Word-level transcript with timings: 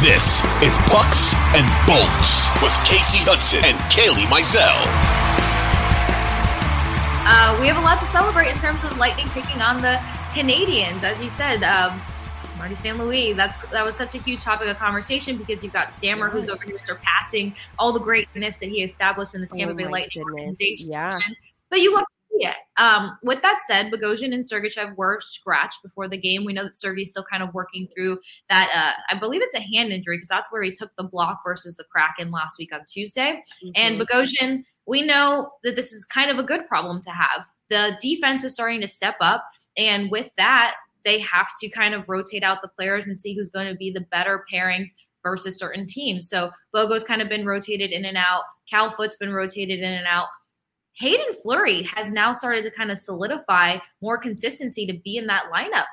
This 0.00 0.42
is 0.62 0.72
Pucks 0.88 1.34
and 1.52 1.68
Bolts 1.84 2.48
with 2.62 2.72
Kasey 2.88 3.20
Hudson 3.28 3.60
and 3.64 3.76
Kailey 3.92 4.24
Mizell. 4.32 4.80
Uh, 7.28 7.60
we 7.60 7.66
have 7.66 7.76
a 7.76 7.80
lot 7.82 7.98
to 7.98 8.06
celebrate 8.06 8.48
in 8.48 8.56
terms 8.56 8.82
of 8.82 8.96
Lightning 8.96 9.28
taking 9.28 9.60
on 9.60 9.82
the 9.82 10.00
Canadiens. 10.32 11.02
As 11.02 11.22
you 11.22 11.28
said, 11.28 11.62
um, 11.62 12.00
Marty 12.56 12.76
St. 12.76 12.96
Louis, 12.96 13.34
that's 13.34 13.60
that 13.68 13.84
was 13.84 13.94
such 13.94 14.14
a 14.14 14.18
huge 14.18 14.42
topic 14.42 14.68
of 14.68 14.78
conversation 14.78 15.36
because 15.36 15.62
you've 15.62 15.74
got 15.74 15.92
Stammer 15.92 16.30
who's 16.30 16.48
over 16.48 16.64
here 16.64 16.78
surpassing 16.78 17.54
all 17.78 17.92
the 17.92 18.00
greatness 18.00 18.56
that 18.58 18.70
he 18.70 18.82
established 18.82 19.34
in 19.34 19.42
the 19.42 19.46
Tampa 19.46 19.72
Oh 19.72 19.76
Bay 19.76 19.86
Lightning 19.86 20.24
goodness. 20.24 20.40
organization. 20.40 20.90
Yeah. 20.90 21.18
But 21.68 21.80
you 21.80 21.94
love 21.94 22.06
it. 22.40 22.56
Um, 22.76 23.16
with 23.22 23.42
that 23.42 23.58
said, 23.66 23.92
Bogosian 23.92 24.32
and 24.34 24.44
Sergachev 24.44 24.96
were 24.96 25.20
scratched 25.20 25.82
before 25.82 26.08
the 26.08 26.16
game. 26.20 26.44
We 26.44 26.52
know 26.52 26.64
that 26.64 26.76
Sergey's 26.76 27.10
still 27.10 27.24
kind 27.30 27.42
of 27.42 27.52
working 27.54 27.88
through 27.94 28.18
that. 28.48 28.70
Uh, 28.74 29.14
I 29.14 29.18
believe 29.18 29.42
it's 29.42 29.54
a 29.54 29.60
hand 29.60 29.92
injury 29.92 30.16
because 30.16 30.28
that's 30.28 30.50
where 30.52 30.62
he 30.62 30.72
took 30.72 30.90
the 30.96 31.04
block 31.04 31.40
versus 31.44 31.76
the 31.76 31.84
Kraken 31.84 32.30
last 32.30 32.56
week 32.58 32.74
on 32.74 32.80
Tuesday. 32.88 33.42
And 33.74 33.98
Mhm. 34.00 34.06
Bogosian, 34.06 34.64
we 34.86 35.02
know 35.02 35.52
that 35.62 35.76
this 35.76 35.92
is 35.92 36.04
kind 36.04 36.30
of 36.30 36.38
a 36.38 36.42
good 36.42 36.66
problem 36.66 37.00
to 37.02 37.10
have. 37.10 37.46
The 37.68 37.96
defense 38.00 38.44
is 38.44 38.54
starting 38.54 38.80
to 38.80 38.88
step 38.88 39.16
up. 39.20 39.44
And 39.76 40.10
with 40.10 40.30
that, 40.36 40.74
they 41.04 41.18
have 41.20 41.48
to 41.60 41.68
kind 41.68 41.94
of 41.94 42.08
rotate 42.08 42.42
out 42.42 42.60
the 42.62 42.68
players 42.68 43.06
and 43.06 43.18
see 43.18 43.34
who's 43.34 43.48
going 43.50 43.68
to 43.68 43.74
be 43.74 43.90
the 43.90 44.00
better 44.10 44.44
pairings 44.52 44.90
versus 45.22 45.58
certain 45.58 45.86
teams. 45.86 46.28
So 46.28 46.50
Bogo's 46.74 47.04
kind 47.04 47.22
of 47.22 47.28
been 47.28 47.46
rotated 47.46 47.90
in 47.90 48.04
and 48.04 48.16
out. 48.16 48.42
Cal 48.68 48.90
Foote's 48.90 49.16
been 49.16 49.32
rotated 49.32 49.80
in 49.80 49.92
and 49.92 50.06
out. 50.06 50.28
Haydn 51.00 51.34
Fleury 51.42 51.82
has 51.82 52.10
now 52.10 52.32
started 52.32 52.62
to 52.64 52.70
kind 52.70 52.90
of 52.90 52.98
solidify 52.98 53.78
more 54.02 54.18
consistency 54.18 54.86
to 54.86 54.92
be 54.92 55.16
in 55.16 55.26
that 55.26 55.46
lineup. 55.52 55.86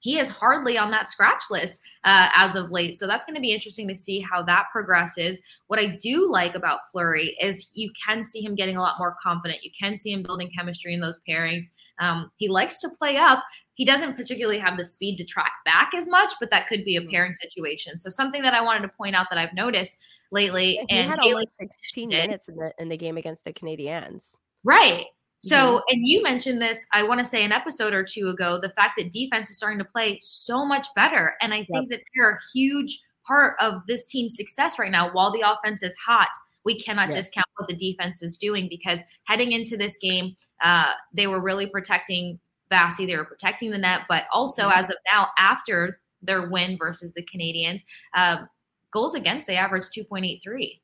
He 0.00 0.18
is 0.18 0.28
hardly 0.30 0.78
on 0.78 0.90
that 0.90 1.08
scratch 1.08 1.44
list 1.50 1.80
uh, 2.04 2.28
as 2.34 2.54
of 2.54 2.70
late. 2.70 2.98
So 2.98 3.06
that's 3.06 3.24
going 3.24 3.34
to 3.34 3.40
be 3.40 3.52
interesting 3.52 3.86
to 3.88 3.94
see 3.96 4.20
how 4.20 4.42
that 4.44 4.66
progresses. 4.72 5.40
What 5.66 5.78
I 5.78 5.98
do 6.00 6.30
like 6.30 6.54
about 6.54 6.80
Fleury 6.90 7.36
is 7.40 7.70
you 7.74 7.90
can 8.06 8.24
see 8.24 8.42
him 8.42 8.54
getting 8.54 8.76
a 8.76 8.80
lot 8.80 8.98
more 8.98 9.16
confident. 9.22 9.62
You 9.62 9.70
can 9.78 9.98
see 9.98 10.12
him 10.12 10.22
building 10.22 10.50
chemistry 10.56 10.94
in 10.94 11.00
those 11.00 11.20
pairings. 11.28 11.64
Um, 11.98 12.30
he 12.36 12.48
likes 12.48 12.80
to 12.80 12.88
play 12.98 13.16
up. 13.16 13.42
He 13.80 13.86
doesn't 13.86 14.14
particularly 14.14 14.58
have 14.58 14.76
the 14.76 14.84
speed 14.84 15.16
to 15.16 15.24
track 15.24 15.52
back 15.64 15.92
as 15.96 16.06
much, 16.06 16.30
but 16.38 16.50
that 16.50 16.68
could 16.68 16.84
be 16.84 16.96
a 16.96 17.02
pairing 17.08 17.32
situation. 17.32 17.98
So 17.98 18.10
something 18.10 18.42
that 18.42 18.52
I 18.52 18.60
wanted 18.60 18.82
to 18.82 18.88
point 18.88 19.16
out 19.16 19.28
that 19.30 19.38
I've 19.38 19.54
noticed 19.54 19.96
lately, 20.30 20.72
he 20.72 20.96
and 20.98 21.08
had 21.08 21.18
Haley- 21.18 21.32
almost 21.32 21.56
16 21.56 22.10
did. 22.10 22.26
minutes 22.26 22.48
in 22.50 22.56
the 22.56 22.74
in 22.78 22.90
the 22.90 22.98
game 22.98 23.16
against 23.16 23.42
the 23.44 23.54
Canadiens, 23.54 24.36
Right. 24.64 25.06
So, 25.42 25.80
and 25.88 26.00
you 26.06 26.22
mentioned 26.22 26.60
this, 26.60 26.84
I 26.92 27.02
want 27.04 27.20
to 27.20 27.24
say 27.24 27.42
an 27.42 27.52
episode 27.52 27.94
or 27.94 28.04
two 28.04 28.28
ago, 28.28 28.60
the 28.60 28.68
fact 28.68 28.92
that 28.98 29.10
defense 29.12 29.48
is 29.48 29.56
starting 29.56 29.78
to 29.78 29.86
play 29.86 30.18
so 30.20 30.66
much 30.66 30.86
better. 30.94 31.32
And 31.40 31.54
I 31.54 31.64
think 31.64 31.88
that 31.88 32.00
they're 32.14 32.32
a 32.32 32.38
huge 32.52 33.00
part 33.26 33.56
of 33.60 33.86
this 33.86 34.06
team's 34.10 34.36
success 34.36 34.78
right 34.78 34.90
now. 34.90 35.10
While 35.10 35.32
the 35.32 35.40
offense 35.40 35.82
is 35.82 35.96
hot, 36.06 36.28
we 36.66 36.78
cannot 36.78 37.08
Yeah. 37.08 37.16
discount 37.16 37.46
what 37.56 37.70
the 37.70 37.74
defense 37.76 38.22
is 38.22 38.36
doing 38.36 38.68
because 38.68 39.00
heading 39.24 39.52
into 39.52 39.78
this 39.78 39.96
game, 39.96 40.36
uh, 40.62 40.92
they 41.14 41.26
were 41.26 41.40
really 41.40 41.70
protecting 41.70 42.38
Bassey, 42.70 43.06
they 43.06 43.16
were 43.16 43.24
protecting 43.24 43.70
the 43.70 43.78
net, 43.78 44.02
but 44.08 44.24
also 44.32 44.68
Mhm. 44.68 44.76
as 44.76 44.90
of 44.90 44.96
now, 45.12 45.28
after 45.38 46.00
their 46.22 46.48
win 46.48 46.76
versus 46.76 47.12
the 47.14 47.22
Canadiens, 47.22 47.82
um, 48.14 48.48
goals 48.92 49.14
against 49.14 49.46
they 49.46 49.56
averaged 49.56 49.92
2.83. 49.92 50.82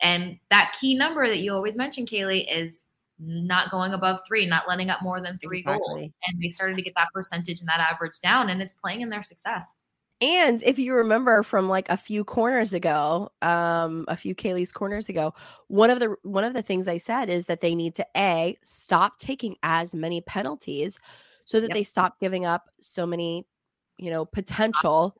And 0.00 0.38
that 0.50 0.76
key 0.78 0.94
number 0.94 1.26
that 1.26 1.38
you 1.38 1.52
always 1.54 1.76
mention, 1.76 2.06
Kailey, 2.06 2.46
is 2.50 2.84
not 3.18 3.70
going 3.70 3.94
above 3.94 4.20
three, 4.26 4.44
not 4.44 4.68
letting 4.68 4.90
up 4.90 5.00
more 5.00 5.20
than 5.22 5.38
three 5.38 5.62
goals. 5.62 5.80
And 6.26 6.42
they 6.42 6.50
started 6.50 6.76
to 6.76 6.82
get 6.82 6.94
that 6.96 7.08
percentage 7.14 7.60
and 7.60 7.68
that 7.68 7.80
average 7.80 8.20
down, 8.22 8.50
and 8.50 8.60
it's 8.60 8.74
playing 8.74 9.00
in 9.00 9.08
their 9.08 9.22
success. 9.22 9.74
And 10.20 10.62
if 10.62 10.78
you 10.78 10.94
remember 10.94 11.42
from 11.42 11.68
like 11.68 11.90
a 11.90 11.96
few 11.96 12.24
corners 12.24 12.72
ago, 12.72 13.30
um, 13.42 14.06
a 14.08 14.16
few 14.16 14.34
Kailey's 14.34 14.72
corners 14.72 15.10
ago, 15.10 15.34
one 15.68 15.90
of 15.90 16.00
the 16.00 16.16
one 16.22 16.42
of 16.44 16.54
the 16.54 16.62
things 16.62 16.88
I 16.88 16.96
said 16.96 17.28
is 17.28 17.46
that 17.46 17.60
they 17.60 17.74
need 17.74 17.94
to 17.96 18.06
a 18.16 18.56
stop 18.64 19.18
taking 19.18 19.56
as 19.62 19.94
many 19.94 20.22
penalties 20.22 20.98
so 21.44 21.60
that 21.60 21.72
Yep. 21.72 21.74
they 21.74 21.82
stop 21.82 22.18
giving 22.18 22.46
up 22.46 22.70
so 22.80 23.06
many, 23.06 23.46
you 23.98 24.10
know, 24.10 24.24
potential 24.24 25.16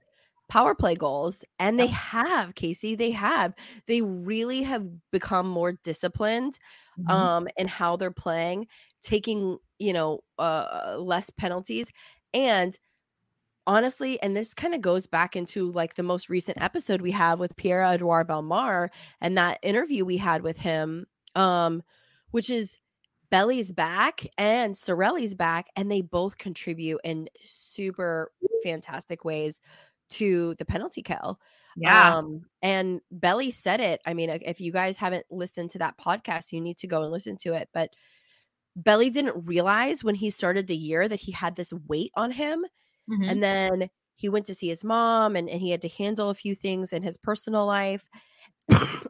power 0.49 0.75
play 0.75 0.95
goals. 0.95 1.45
And 1.59 1.79
they 1.79 1.89
have, 1.89 2.55
Kasey, 2.55 2.97
they 2.97 3.11
have. 3.11 3.53
They 3.87 4.01
really 4.01 4.62
have 4.62 4.87
become 5.11 5.47
more 5.49 5.73
disciplined 5.73 6.59
Mhm. 6.97 7.27
um 7.29 7.47
in 7.56 7.69
how 7.69 7.97
they're 7.97 8.11
playing 8.11 8.67
taking 9.01 9.59
you 9.79 9.93
know 9.93 10.21
uh 10.39 10.97
less 10.99 11.31
penalties 11.31 11.89
and 12.35 12.79
honestly 13.66 14.21
and 14.22 14.37
this 14.37 14.54
kind 14.54 14.75
of 14.75 14.81
goes 14.81 15.06
back 15.06 15.37
into 15.37 15.71
like 15.72 15.94
the 15.94 16.03
most 16.03 16.28
recent 16.28 16.60
episode 16.60 17.00
we 17.00 17.10
have 17.10 17.38
with 17.38 17.56
Pierre 17.56 17.82
Edouard 17.82 18.28
Bellemare 18.28 18.91
and 19.21 19.37
that 19.37 19.59
interview 19.62 20.04
we 20.04 20.16
had 20.16 20.43
with 20.43 20.56
him 20.56 21.06
um 21.34 21.82
which 22.31 22.50
is 22.50 22.78
Belly's 23.31 23.72
back 23.72 24.26
and 24.38 24.75
Cirelli's 24.75 25.34
back 25.34 25.66
and 25.76 25.91
they 25.91 26.00
both 26.00 26.38
contribute 26.38 27.00
in 27.03 27.28
super 27.44 28.32
fantastic 28.62 29.25
ways 29.25 29.60
to 30.10 30.55
the 30.59 30.65
penalty 30.65 31.03
kill 31.03 31.41
yeah. 31.76 32.16
um, 32.16 32.43
and 32.62 33.00
Belly 33.10 33.50
said 33.50 33.81
it. 33.81 34.00
I 34.06 34.15
mean, 34.15 34.31
if 34.31 34.60
you 34.60 34.72
guys 34.72 34.97
haven't 34.97 35.26
listened 35.31 35.71
to 35.71 35.78
that 35.78 35.99
podcast, 35.99 36.53
you 36.53 36.60
need 36.60 36.78
to 36.78 36.87
go 36.87 37.03
and 37.03 37.12
listen 37.12 37.37
to 37.38 37.53
it. 37.53 37.69
But 37.72 37.91
Belly 38.75 39.10
didn't 39.10 39.47
realize 39.47 40.03
when 40.03 40.15
he 40.15 40.31
started 40.31 40.66
the 40.66 40.76
year 40.76 41.06
that 41.06 41.21
he 41.21 41.32
had 41.32 41.55
this 41.55 41.72
weight 41.87 42.12
on 42.16 42.31
him. 42.31 42.65
Mhm. 43.09 43.28
And 43.28 43.43
then 43.43 43.91
he 44.17 44.28
went 44.28 44.47
to 44.47 44.55
see 44.55 44.69
his 44.69 44.84
mom 44.84 45.37
and, 45.37 45.49
and 45.49 45.61
he 45.61 45.71
had 45.71 45.83
to 45.83 45.89
handle 45.89 46.31
a 46.31 46.34
few 46.34 46.55
things 46.55 46.93
in 46.93 47.03
his 47.03 47.17
personal 47.17 47.67
life. 47.67 48.09
uh, 48.72 49.06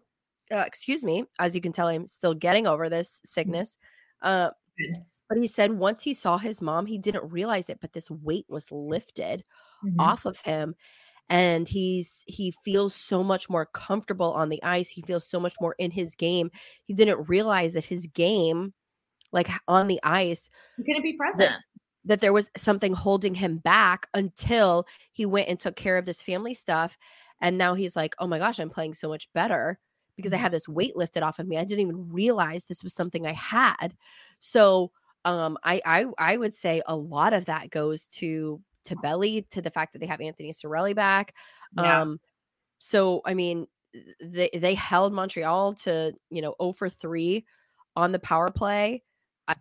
excuse 0.51 1.05
me. 1.05 1.25
As 1.39 1.55
you 1.55 1.61
can 1.61 1.73
tell, 1.73 1.89
I'm 1.89 2.07
still 2.07 2.35
getting 2.35 2.67
over 2.67 2.89
this 2.89 3.21
sickness. 3.25 3.77
Uh, 4.23 4.51
but 5.29 5.39
he 5.39 5.47
said 5.47 5.73
once 5.73 6.03
he 6.03 6.15
saw 6.15 6.39
his 6.39 6.63
mom, 6.63 6.87
he 6.87 6.99
didn't 6.99 7.31
realize 7.31 7.69
it, 7.69 7.81
but 7.81 7.93
this 7.93 8.11
weight 8.11 8.47
was 8.49 8.71
lifted 8.71 9.45
Mhm. 9.83 10.17
off 10.17 10.27
of 10.27 10.41
him 10.41 10.75
and 11.31 11.69
he's 11.69 12.25
he 12.27 12.53
feels 12.65 12.95
so 12.95 13.23
much 13.25 13.49
more 13.51 13.67
comfortable 13.67 14.33
on 14.33 14.49
the 14.51 14.63
ice 14.65 14.91
he 14.91 15.03
feels 15.03 15.29
so 15.29 15.41
much 15.41 15.55
more 15.61 15.75
in 15.79 15.91
his 15.93 16.15
game 16.17 16.51
he 16.85 16.95
didn't 16.95 17.29
realize 17.29 17.75
that 17.75 17.85
his 17.85 18.07
game 18.09 18.75
like 19.33 19.49
on 19.69 19.89
the 19.89 20.01
ice 20.05 20.51
You 20.77 20.85
couldn't 20.85 21.03
be 21.03 21.17
present. 21.17 21.57
That 22.07 22.21
there 22.21 22.33
was 22.33 22.51
something 22.57 22.95
holding 22.95 23.35
him 23.35 23.59
back 23.59 24.09
until 24.15 24.87
he 25.13 25.27
went 25.27 25.49
and 25.49 25.61
took 25.61 25.77
care 25.77 25.99
of 25.99 26.07
this 26.07 26.23
family 26.23 26.55
stuff 26.55 26.97
and 27.41 27.59
now 27.59 27.75
he's 27.75 27.97
like 27.97 28.15
oh 28.19 28.27
my 28.27 28.39
gosh 28.39 28.59
i'm 28.59 28.71
playing 28.71 28.95
so 28.95 29.09
much 29.09 29.31
better 29.35 29.79
because 30.17 30.33
i 30.33 30.37
have 30.37 30.53
this 30.53 30.69
weight 30.69 30.97
lifted 30.97 31.23
off 31.23 31.39
of 31.39 31.47
me 31.47 31.59
i 31.59 31.65
didn't 31.65 31.81
even 31.81 32.09
realize 32.11 32.65
this 32.65 32.83
was 32.83 32.95
something 32.95 33.27
i 33.27 33.33
had 33.33 33.95
so 34.41 34.91
um 35.25 35.59
i 35.65 35.81
i, 35.85 36.07
I 36.19 36.37
would 36.37 36.55
say 36.55 36.83
a 36.87 36.97
lot 36.97 37.33
of 37.35 37.45
that 37.47 37.71
goes 37.71 38.07
to 38.09 38.61
to 38.85 38.97
belly 38.97 39.43
to 39.51 39.61
the 39.61 39.71
fact 39.71 39.93
that 39.93 39.99
they 39.99 40.07
have 40.07 40.21
anthony 40.21 40.53
cirelli 40.53 40.95
back 40.95 41.35
Yeah. 41.77 42.03
um 42.03 42.21
so 42.79 43.23
i 43.27 43.35
mean 43.35 43.67
they 44.21 44.51
they 44.55 44.75
held 44.75 45.13
montreal 45.13 45.75
to 45.75 46.15
you 46.31 46.43
know 46.43 46.55
0 46.63 46.73
for 46.73 46.89
3 46.89 47.45
on 47.97 48.13
the 48.13 48.19
power 48.19 48.51
play 48.51 49.03
I-. 49.49 49.57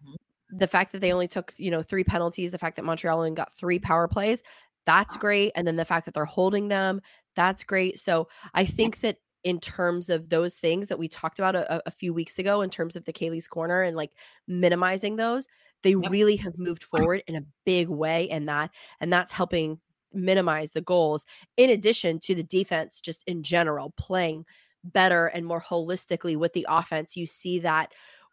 the 0.57 0.67
fact 0.67 0.91
that 0.91 0.99
they 1.01 1.11
only 1.13 1.27
took 1.27 1.53
you 1.57 1.71
know 1.71 1.81
three 1.81 2.03
penalties 2.03 2.51
the 2.51 2.57
fact 2.57 2.75
that 2.75 2.85
montreal 2.85 3.17
only 3.19 3.31
got 3.31 3.53
three 3.53 3.79
power 3.79 4.07
plays 4.07 4.41
that's 4.85 5.17
great 5.17 5.51
and 5.55 5.67
then 5.67 5.75
the 5.75 5.85
fact 5.85 6.05
that 6.05 6.13
they're 6.13 6.25
holding 6.25 6.67
them 6.67 7.01
that's 7.35 7.63
great. 7.65 7.99
So 7.99 8.27
i 8.53 8.65
think 8.65 9.01
that 9.01 9.17
in 9.43 9.59
terms 9.59 10.09
of 10.09 10.29
those 10.29 10.55
things 10.55 10.87
that 10.87 10.97
we 10.97 11.07
talked 11.07 11.37
about 11.37 11.55
a, 11.55 11.81
a 11.87 11.91
few 11.91 12.13
weeks 12.13 12.39
ago 12.39 12.61
in 12.61 12.69
terms 12.71 12.95
of 12.95 13.05
the 13.05 13.13
Kailey's 13.13 13.47
corner 13.47 13.81
and 13.83 13.95
like 13.95 14.11
minimizing 14.47 15.17
those 15.17 15.47
they 15.83 15.95
Yep. 16.01 16.11
really 16.11 16.35
have 16.37 16.57
moved 16.57 16.83
forward 16.83 17.21
in 17.27 17.35
a 17.35 17.45
big 17.65 17.89
way 17.89 18.23
in 18.23 18.45
that 18.45 18.71
and 18.99 19.13
that's 19.13 19.31
helping 19.31 19.79
minimize 20.13 20.71
the 20.71 20.81
goals 20.81 21.25
in 21.57 21.69
addition 21.69 22.19
to 22.19 22.33
the 22.33 22.43
defense 22.43 22.99
just 23.01 23.23
in 23.27 23.43
general 23.43 23.93
playing 23.97 24.45
better 24.83 25.27
and 25.27 25.45
more 25.45 25.61
holistically 25.61 26.37
with 26.37 26.53
the 26.53 26.65
offense. 26.69 27.17
You 27.17 27.25
see 27.25 27.59
that 27.59 27.91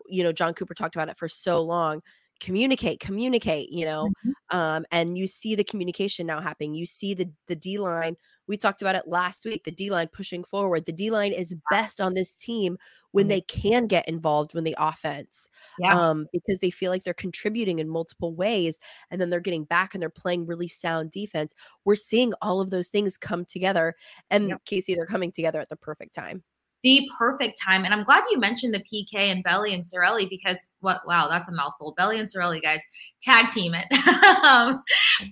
you 0.09 0.23
know 0.23 0.33
Jon 0.33 0.55
Cooper 0.55 0.75
talked 0.75 0.97
about 0.97 1.09
it 1.09 1.17
for 1.17 1.29
so 1.29 1.63
long 1.63 2.03
communicate 2.43 2.99
communicate 2.99 3.71
you 3.71 3.85
know 3.85 4.09
mm-hmm. 4.27 4.59
um 4.59 4.85
and 4.91 5.17
you 5.17 5.29
see 5.29 5.55
the 5.55 5.63
communication 5.63 6.27
now 6.27 6.41
happening 6.41 6.75
you 6.75 6.85
see 6.85 7.15
the 7.15 7.31
the 7.47 7.55
d 7.55 7.79
line 7.79 8.17
we 8.49 8.57
talked 8.57 8.83
about 8.83 8.97
it 8.97 9.07
last 9.07 9.45
week 9.45 9.63
the 9.63 9.71
d 9.71 9.91
line 9.91 10.09
pushing 10.13 10.43
forward 10.43 10.85
the 10.85 10.93
d 10.93 11.09
line 11.09 11.33
is 11.33 11.55
best 11.71 12.01
on 12.01 12.15
this 12.15 12.35
team 12.35 12.77
when 13.13 13.25
mm-hmm. 13.25 13.29
they 13.31 13.41
can 13.43 13.87
get 13.87 14.09
involved 14.09 14.55
when 14.55 14.65
the 14.65 14.75
offense 14.77 15.49
yeah. 15.79 15.97
um 15.97 16.27
because 16.33 16.59
they 16.59 16.71
feel 16.71 16.91
like 16.91 17.05
they're 17.05 17.15
contributing 17.15 17.79
in 17.79 17.89
multiple 17.89 18.35
ways 18.35 18.81
and 19.13 19.21
then 19.21 19.31
they're 19.31 19.39
getting 19.39 19.65
back 19.65 19.95
and 19.95 20.03
they're 20.03 20.11
playing 20.11 20.45
really 20.45 20.69
sound 20.69 21.13
defense 21.13 21.55
we're 21.85 21.95
seeing 21.95 22.33
all 22.43 22.61
of 22.61 22.71
those 22.71 22.89
things 22.89 23.17
come 23.17 23.45
together 23.45 23.95
and 24.31 24.49
yep. 24.49 24.65
kasey 24.65 24.97
they're 24.97 25.07
coming 25.07 25.31
together 25.31 25.61
at 25.61 25.69
the 25.69 25.77
perfect 25.77 26.13
time 26.13 26.43
the 26.83 27.09
perfect 27.17 27.61
time. 27.61 27.85
And 27.85 27.95
I'm 27.95 28.05
glad 28.05 28.25
you 28.31 28.39
mentioned 28.39 28.75
the 28.75 28.81
PK 28.93 29.15
and 29.15 29.45
Belly 29.45 29.73
and 29.73 29.85
Cirelli 29.85 30.29
because 30.29 30.59
what 30.81 31.01
wow, 31.07 31.29
that's 31.29 31.49
a 31.49 31.53
mouthful. 31.53 31.95
Belly 31.97 32.19
and 32.19 32.29
Cirelli, 32.29 32.61
guys, 32.61 32.83
tag 33.23 33.49
team 33.49 33.75
it. 33.75 33.87
um, 34.45 34.83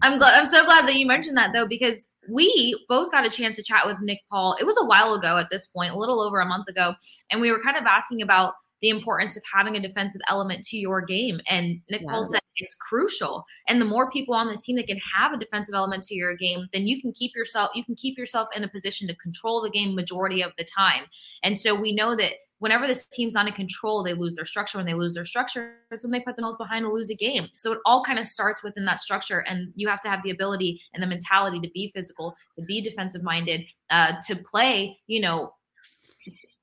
I'm 0.02 0.18
glad 0.18 0.38
I'm 0.38 0.46
so 0.46 0.64
glad 0.64 0.86
that 0.86 0.94
you 0.94 1.06
mentioned 1.06 1.36
that 1.36 1.52
though, 1.52 1.66
because 1.66 2.08
we 2.30 2.78
both 2.88 3.10
got 3.10 3.26
a 3.26 3.30
chance 3.30 3.56
to 3.56 3.62
chat 3.62 3.86
with 3.86 3.96
Nick 4.00 4.20
Paul. 4.30 4.56
It 4.60 4.64
was 4.64 4.78
a 4.80 4.86
while 4.86 5.14
ago 5.14 5.38
at 5.38 5.48
this 5.50 5.66
point, 5.66 5.92
a 5.92 5.98
little 5.98 6.20
over 6.20 6.40
a 6.40 6.46
month 6.46 6.68
ago, 6.68 6.94
and 7.30 7.40
we 7.40 7.50
were 7.50 7.62
kind 7.62 7.76
of 7.76 7.84
asking 7.84 8.22
about 8.22 8.54
the 8.82 8.88
importance 8.88 9.36
of 9.36 9.42
having 9.52 9.76
a 9.76 9.80
defensive 9.80 10.22
element 10.28 10.64
to 10.66 10.76
your 10.76 11.00
game. 11.00 11.40
And 11.48 11.80
Nick 11.90 12.02
yeah. 12.02 12.22
Said 12.22 12.40
it's 12.56 12.74
crucial. 12.74 13.44
And 13.68 13.80
the 13.80 13.86
more 13.86 14.10
people 14.10 14.34
on 14.34 14.48
this 14.48 14.62
team 14.62 14.76
that 14.76 14.86
can 14.86 15.00
have 15.14 15.32
a 15.32 15.38
defensive 15.38 15.74
element 15.74 16.04
to 16.04 16.14
your 16.14 16.36
game, 16.36 16.68
then 16.72 16.86
you 16.86 17.00
can 17.00 17.12
keep 17.12 17.34
yourself 17.34 17.70
you 17.74 17.84
can 17.84 17.94
keep 17.94 18.18
yourself 18.18 18.48
in 18.54 18.64
a 18.64 18.68
position 18.68 19.08
to 19.08 19.14
control 19.16 19.62
the 19.62 19.70
game 19.70 19.94
majority 19.94 20.42
of 20.42 20.52
the 20.58 20.64
time. 20.64 21.04
And 21.42 21.58
so 21.58 21.74
we 21.74 21.94
know 21.94 22.14
that 22.16 22.34
whenever 22.60 22.86
this 22.86 23.04
team's 23.10 23.34
not 23.34 23.46
in 23.46 23.52
control, 23.54 24.02
they 24.02 24.14
lose 24.14 24.36
their 24.36 24.44
structure. 24.44 24.78
When 24.78 24.86
they 24.86 24.94
lose 24.94 25.14
their 25.14 25.24
structure, 25.24 25.76
it's 25.90 26.04
when 26.04 26.12
they 26.12 26.20
put 26.20 26.36
themselves 26.36 26.58
behind 26.58 26.84
to 26.84 26.92
lose 26.92 27.10
a 27.10 27.16
game. 27.16 27.48
So 27.56 27.72
it 27.72 27.78
all 27.84 28.04
kind 28.04 28.18
of 28.18 28.26
starts 28.26 28.62
within 28.62 28.84
that 28.84 29.00
structure, 29.00 29.40
and 29.40 29.72
you 29.74 29.88
have 29.88 30.02
to 30.02 30.08
have 30.08 30.22
the 30.22 30.30
ability 30.30 30.80
and 30.94 31.02
the 31.02 31.06
mentality 31.06 31.58
to 31.60 31.70
be 31.70 31.90
physical, 31.94 32.36
to 32.58 32.64
be 32.64 32.82
defensive 32.82 33.24
minded, 33.24 33.62
uh, 33.88 34.12
to 34.26 34.36
play, 34.36 34.98
you 35.06 35.20
know, 35.20 35.54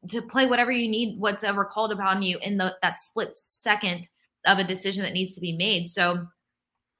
to 0.09 0.21
play 0.21 0.45
whatever 0.45 0.71
you 0.71 0.87
need, 0.87 1.19
what's 1.19 1.43
ever 1.43 1.65
called 1.65 1.91
upon 1.91 2.21
you 2.21 2.37
in 2.41 2.57
the 2.57 2.75
that 2.81 2.97
split 2.97 3.35
second 3.35 4.07
of 4.45 4.57
a 4.57 4.63
decision 4.63 5.03
that 5.03 5.13
needs 5.13 5.35
to 5.35 5.41
be 5.41 5.55
made. 5.55 5.87
So 5.87 6.27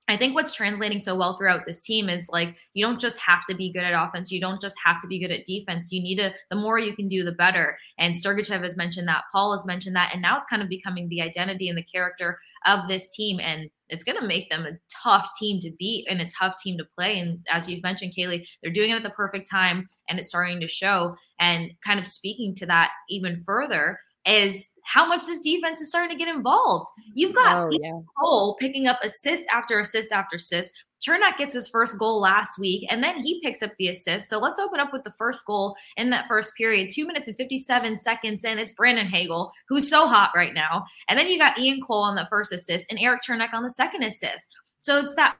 I 0.09 0.15
think 0.15 0.35
what's 0.35 0.53
translating 0.53 0.99
so 0.99 1.15
well 1.15 1.37
throughout 1.37 1.65
this 1.65 1.83
team 1.83 2.07
is 2.07 2.29
like 2.31 2.55
you 2.73 2.85
don't 2.85 2.99
just 2.99 3.19
have 3.19 3.43
to 3.49 3.55
be 3.55 3.73
good 3.73 3.83
at 3.83 4.07
offense. 4.07 4.31
You 4.31 4.39
don't 4.39 4.61
just 4.61 4.77
have 4.83 5.01
to 5.01 5.07
be 5.07 5.19
good 5.19 5.31
at 5.31 5.45
defense. 5.45 5.91
You 5.91 6.01
need 6.01 6.17
to 6.17 6.33
the 6.49 6.55
more 6.55 6.79
you 6.79 6.95
can 6.95 7.09
do, 7.09 7.25
the 7.25 7.33
better. 7.33 7.77
And 7.97 8.15
Sergachev 8.15 8.63
has 8.63 8.77
mentioned 8.77 9.07
that. 9.09 9.25
Paul 9.31 9.51
has 9.51 9.65
mentioned 9.65 9.95
that, 9.97 10.11
and 10.13 10.21
now 10.21 10.37
it's 10.37 10.45
kind 10.45 10.61
of 10.61 10.69
becoming 10.69 11.09
the 11.09 11.21
identity 11.21 11.67
and 11.67 11.77
the 11.77 11.83
character 11.83 12.39
of 12.65 12.87
this 12.87 13.13
team. 13.13 13.39
And 13.41 13.69
it's 13.89 14.03
going 14.03 14.19
to 14.19 14.27
make 14.27 14.49
them 14.49 14.65
a 14.65 14.77
tough 15.03 15.29
team 15.39 15.61
to 15.61 15.71
beat 15.77 16.07
and 16.09 16.21
a 16.21 16.29
tough 16.29 16.55
team 16.61 16.77
to 16.77 16.85
play. 16.97 17.19
And 17.19 17.39
as 17.49 17.69
you've 17.69 17.83
mentioned, 17.83 18.13
Kailey, 18.17 18.45
they're 18.61 18.71
doing 18.71 18.91
it 18.91 18.95
at 18.95 19.03
the 19.03 19.09
perfect 19.11 19.49
time, 19.49 19.87
and 20.09 20.19
it's 20.19 20.29
starting 20.29 20.59
to 20.61 20.67
show. 20.67 21.15
And 21.39 21.71
kind 21.85 21.99
of 21.99 22.07
speaking 22.07 22.55
to 22.55 22.65
that 22.65 22.91
even 23.09 23.41
further 23.45 23.99
is 24.25 24.71
how 24.83 25.07
much 25.07 25.25
this 25.25 25.41
defense 25.41 25.79
is 25.81 25.89
starting 25.89 26.17
to 26.17 26.23
get 26.23 26.33
involved. 26.33 26.87
You've 27.13 27.33
got 27.33 27.67
oh, 27.67 27.69
yeah. 27.71 27.99
Cole 28.19 28.57
picking 28.59 28.87
up 28.87 28.99
assist 29.03 29.47
after 29.49 29.79
assist 29.79 30.11
after 30.11 30.35
assist. 30.35 30.71
Cernak 31.05 31.37
gets 31.37 31.53
his 31.53 31.67
first 31.67 31.97
goal 31.97 32.19
last 32.19 32.59
week, 32.59 32.85
and 32.89 33.03
then 33.03 33.19
he 33.21 33.41
picks 33.41 33.61
up 33.61 33.71
the 33.77 33.89
assist. 33.89 34.29
So 34.29 34.39
let's 34.39 34.59
open 34.59 34.79
up 34.79 34.91
with 34.93 35.03
the 35.03 35.13
first 35.17 35.45
goal 35.45 35.75
in 35.95 36.09
that 36.09 36.27
first 36.27 36.55
period. 36.55 36.89
Two 36.93 37.05
minutes 37.05 37.27
and 37.27 37.37
57 37.37 37.95
seconds 37.97 38.43
in. 38.43 38.59
It's 38.59 38.71
Brandon 38.71 39.07
Hagel, 39.07 39.51
who's 39.69 39.89
so 39.89 40.07
hot 40.07 40.31
right 40.35 40.53
now. 40.53 40.85
And 41.07 41.17
then 41.17 41.27
you 41.27 41.39
got 41.39 41.59
Ian 41.59 41.81
Cole 41.81 42.03
on 42.03 42.15
the 42.15 42.27
first 42.29 42.51
assist 42.51 42.91
and 42.91 42.99
Eric 42.99 43.21
Cernak 43.27 43.53
on 43.53 43.63
the 43.63 43.69
second 43.69 44.03
assist. 44.03 44.47
So 44.79 44.99
it's 44.99 45.15
that 45.15 45.37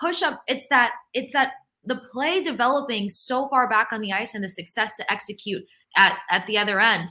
push 0.00 0.22
up. 0.22 0.42
It's 0.48 0.68
that, 0.68 0.92
it's 1.12 1.32
that 1.32 1.52
the 1.84 1.96
play 1.96 2.42
developing 2.42 3.08
so 3.08 3.48
far 3.48 3.68
back 3.68 3.88
on 3.92 4.00
the 4.00 4.12
ice 4.12 4.34
and 4.34 4.42
the 4.42 4.48
success 4.48 4.96
to 4.96 5.12
execute 5.12 5.64
at, 5.96 6.18
at 6.30 6.46
the 6.46 6.58
other 6.58 6.80
end 6.80 7.08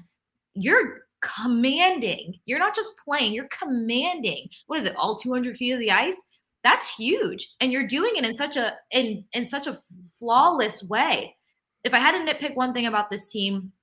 you're 0.56 1.02
commanding. 1.22 2.40
You're 2.46 2.60
not 2.60 2.76
just 2.76 2.94
playing, 3.04 3.34
you're 3.34 3.48
commanding. 3.48 4.50
What 4.68 4.80
is 4.80 4.86
it? 4.86 4.96
All 4.96 5.18
200 5.18 5.56
feet 5.58 5.72
of 5.72 5.80
the 5.80 5.92
ice? 5.92 6.22
That's 6.64 6.96
huge. 6.96 7.54
And 7.60 7.72
you're 7.72 7.88
doing 7.88 8.14
it 8.16 8.24
in 8.24 8.36
such 8.36 8.58
a 8.58 8.78
in 8.92 9.26
in 9.34 9.46
such 9.46 9.68
a 9.68 9.80
flawless 10.20 10.84
way. 10.84 11.36
If 11.84 11.94
I 11.94 12.00
had 12.00 12.12
to 12.14 12.20
nitpick 12.20 12.56
one 12.56 12.74
thing 12.74 12.86
about 12.86 13.10
this 13.10 13.30
team, 13.30 13.74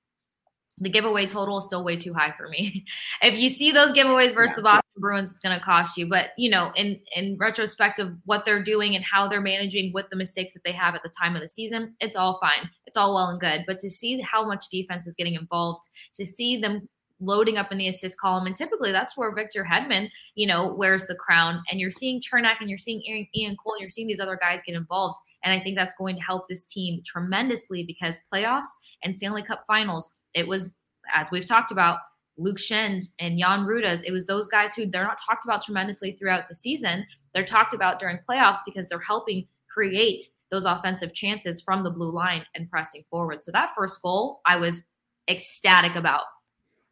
the 0.79 0.89
giveaway 0.89 1.27
total 1.27 1.59
is 1.59 1.67
still 1.67 1.83
way 1.83 1.95
too 1.95 2.13
high 2.13 2.33
for 2.35 2.49
me. 2.49 2.85
if 3.21 3.39
you 3.39 3.49
see 3.49 3.71
those 3.71 3.93
giveaways 3.93 4.33
versus 4.33 4.53
yeah. 4.53 4.55
the 4.55 4.61
Boston 4.63 4.91
Bruins, 4.97 5.29
it's 5.29 5.39
going 5.39 5.57
to 5.57 5.63
cost 5.63 5.95
you. 5.95 6.07
But 6.07 6.29
you 6.37 6.49
know, 6.49 6.71
in 6.75 6.99
in 7.15 7.37
retrospect 7.37 7.99
of 7.99 8.13
what 8.25 8.45
they're 8.45 8.63
doing 8.63 8.95
and 8.95 9.05
how 9.05 9.27
they're 9.27 9.41
managing 9.41 9.93
with 9.93 10.09
the 10.09 10.15
mistakes 10.15 10.53
that 10.53 10.63
they 10.63 10.71
have 10.71 10.95
at 10.95 11.03
the 11.03 11.11
time 11.21 11.35
of 11.35 11.41
the 11.43 11.49
season, 11.49 11.95
it's 11.99 12.15
all 12.15 12.39
fine. 12.39 12.69
It's 12.87 12.97
all 12.97 13.13
well 13.13 13.27
and 13.27 13.39
good. 13.39 13.63
But 13.67 13.77
to 13.79 13.91
see 13.91 14.19
how 14.21 14.45
much 14.45 14.69
defense 14.71 15.05
is 15.05 15.15
getting 15.15 15.35
involved, 15.35 15.87
to 16.15 16.25
see 16.25 16.59
them 16.59 16.89
loading 17.21 17.57
up 17.57 17.71
in 17.71 17.77
the 17.77 17.87
assist 17.87 18.19
column, 18.19 18.47
and 18.47 18.55
typically 18.55 18.91
that's 18.91 19.15
where 19.15 19.33
Victor 19.33 19.65
Hedman, 19.69 20.09
you 20.35 20.47
know, 20.47 20.73
wears 20.73 21.07
the 21.07 21.15
crown. 21.15 21.63
And 21.69 21.79
you're 21.79 21.91
seeing 21.91 22.19
Cernak 22.19 22.55
and 22.59 22.69
you're 22.69 22.77
seeing 22.77 23.01
Ian 23.35 23.55
Cole, 23.55 23.73
and 23.73 23.81
you're 23.81 23.91
seeing 23.91 24.07
these 24.07 24.19
other 24.19 24.37
guys 24.41 24.61
get 24.65 24.75
involved. 24.75 25.19
And 25.43 25.53
I 25.53 25.63
think 25.63 25.75
that's 25.77 25.95
going 25.95 26.15
to 26.15 26.21
help 26.21 26.47
this 26.49 26.65
team 26.65 27.01
tremendously 27.05 27.83
because 27.83 28.17
playoffs 28.31 28.69
and 29.03 29.15
Stanley 29.15 29.43
Cup 29.43 29.63
Finals 29.65 30.11
it 30.33 30.47
was, 30.47 30.75
as 31.13 31.27
we've 31.31 31.45
talked 31.45 31.71
about, 31.71 31.99
Luke 32.37 32.59
Schenn's 32.59 33.13
and 33.19 33.37
Jan 33.37 33.65
Rutta's. 33.65 34.01
It 34.03 34.11
was 34.11 34.25
those 34.25 34.47
guys 34.47 34.73
who 34.73 34.85
they're 34.85 35.03
not 35.03 35.19
talked 35.27 35.45
about 35.45 35.63
tremendously 35.63 36.13
throughout 36.13 36.47
the 36.49 36.55
season. 36.55 37.05
They're 37.33 37.45
talked 37.45 37.73
about 37.73 37.99
during 37.99 38.19
playoffs 38.27 38.59
because 38.65 38.89
they're 38.89 38.99
helping 38.99 39.47
create 39.69 40.23
those 40.49 40.65
offensive 40.65 41.13
chances 41.13 41.61
from 41.61 41.83
the 41.83 41.89
blue 41.89 42.11
line 42.11 42.45
and 42.55 42.69
pressing 42.69 43.03
forward. 43.09 43.41
So 43.41 43.51
that 43.51 43.71
first 43.75 44.01
goal, 44.01 44.41
I 44.45 44.57
was 44.57 44.83
ecstatic 45.29 45.95
about. 45.95 46.23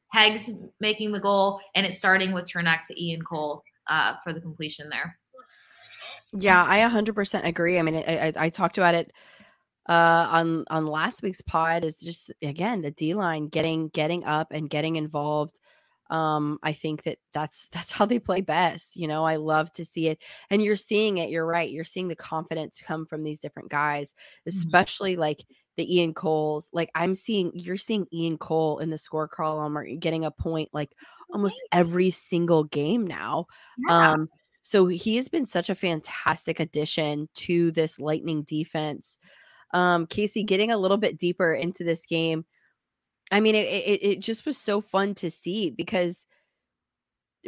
Hegs 0.10 0.50
making 0.80 1.12
the 1.12 1.20
goal, 1.20 1.60
and 1.76 1.86
it's 1.86 1.98
starting 1.98 2.34
with 2.34 2.46
Cernak 2.46 2.86
to 2.86 3.04
Ian 3.04 3.22
Cole 3.22 3.64
uh, 3.88 4.16
for 4.24 4.34
the 4.34 4.42
completion 4.42 4.90
there. 4.90 5.18
Yeah, 6.34 6.64
I 6.68 6.80
100% 6.80 7.46
agree. 7.46 7.80
I 7.80 7.82
mean, 7.82 7.96
I, 7.96 8.28
I, 8.28 8.34
I 8.36 8.50
talked 8.50 8.78
about 8.78 8.96
it 8.96 9.12
uh, 9.90 10.28
on 10.30 10.66
on 10.70 10.86
last 10.86 11.24
week's 11.24 11.42
pod 11.42 11.84
is 11.84 11.96
just 11.96 12.32
again 12.44 12.82
the 12.82 12.92
D 12.92 13.16
line 13.16 13.48
getting 13.48 13.90
getting 13.90 14.24
up 14.24 14.50
and 14.52 14.70
getting 14.70 14.96
involved. 14.96 15.60
Um, 16.12 16.60
I 16.62 16.74
think 16.74 17.04
that 17.04 17.18
that's 17.34 17.70
that's 17.74 17.92
how 17.92 18.06
they 18.06 18.20
play 18.20 18.42
best. 18.42 18.96
You 18.96 19.08
know, 19.08 19.26
I 19.26 19.38
love 19.38 19.72
to 19.74 19.86
see 19.86 20.08
it, 20.08 20.20
and 20.52 20.62
you're 20.62 20.76
seeing 20.76 21.18
it. 21.18 21.32
You're 21.32 21.46
right. 21.46 21.70
You're 21.70 21.84
seeing 21.84 22.08
the 22.08 22.16
confidence 22.16 22.80
come 22.86 23.08
from 23.08 23.24
these 23.24 23.40
different 23.40 23.70
guys, 23.70 24.14
mm-hmm. 24.14 24.50
especially 24.50 25.14
mm-hmm. 25.14 25.22
like 25.22 25.44
the 25.80 25.96
Ian 25.96 26.14
Coles. 26.14 26.70
Like 26.74 26.92
I'm 26.94 27.16
seeing, 27.16 27.52
you're 27.54 27.78
seeing 27.78 28.06
Ian 28.14 28.38
Cole 28.38 28.80
in 28.80 28.90
the 28.90 28.98
score 28.98 29.30
column 29.30 29.78
or 29.78 29.86
getting 29.96 30.26
a 30.26 30.32
point 30.32 30.70
like 30.74 30.92
almost 31.32 31.56
every 31.72 32.10
single 32.10 32.66
game 32.66 33.08
now. 33.08 33.46
Yeah. 33.78 34.12
Um, 34.12 34.30
so 34.62 34.88
he 34.88 35.16
has 35.16 35.30
been 35.30 35.46
such 35.46 35.70
a 35.70 35.76
fantastic 35.76 36.60
addition 36.60 37.30
to 37.36 37.72
this 37.72 37.98
Lightning 37.98 38.44
defense. 38.44 39.18
Um, 39.74 40.06
Kasey, 40.06 40.46
getting 40.46 40.70
a 40.70 40.78
little 40.78 40.98
bit 40.98 41.18
deeper 41.18 41.54
into 41.54 41.86
this 41.86 42.06
game, 42.06 42.44
I 43.32 43.40
mean, 43.40 43.56
it, 43.56 43.68
it, 43.68 44.04
it 44.04 44.20
just 44.20 44.46
was 44.46 44.58
so 44.58 44.82
fun 44.82 45.16
to 45.16 45.30
see 45.30 45.70
because 45.70 46.28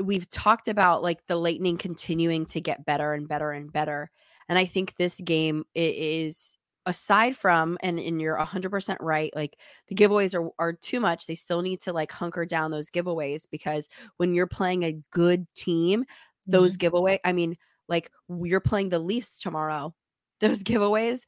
we've 0.01 0.29
talked 0.29 0.69
about 0.69 1.03
like 1.03 1.25
the 1.27 1.35
Lightning 1.35 1.77
continuing 1.77 2.45
to 2.47 2.61
get 2.61 2.85
better 2.85 3.13
and 3.13 3.27
better 3.27 3.51
and 3.51 3.73
better. 3.73 4.09
And 4.47 4.57
I 4.57 4.65
think 4.65 4.95
this 4.95 5.19
game 5.19 5.65
is 5.75 6.57
aside 6.85 7.37
from 7.37 7.77
and, 7.81 7.99
and 7.99 8.19
you're 8.19 8.37
100% 8.37 8.97
right 8.99 9.31
like 9.35 9.57
the 9.87 9.95
giveaways 9.95 10.33
are, 10.33 10.49
are 10.57 10.73
too 10.73 10.99
much 10.99 11.27
they 11.27 11.35
still 11.35 11.61
need 11.61 11.79
to 11.79 11.93
like 11.93 12.11
hunker 12.11 12.45
down 12.45 12.71
those 12.71 12.89
giveaways 12.89 13.47
because 13.49 13.87
when 14.17 14.33
you're 14.33 14.47
playing 14.47 14.83
a 14.83 14.97
good 15.11 15.45
team 15.53 16.03
those 16.47 16.71
mm-hmm. 16.71 16.77
giveaway 16.77 17.19
i 17.23 17.31
mean 17.31 17.55
like 17.87 18.11
you're 18.43 18.59
playing 18.59 18.89
the 18.89 18.99
leafs 18.99 19.39
tomorrow 19.39 19.93
those 20.39 20.63
giveaways 20.63 21.21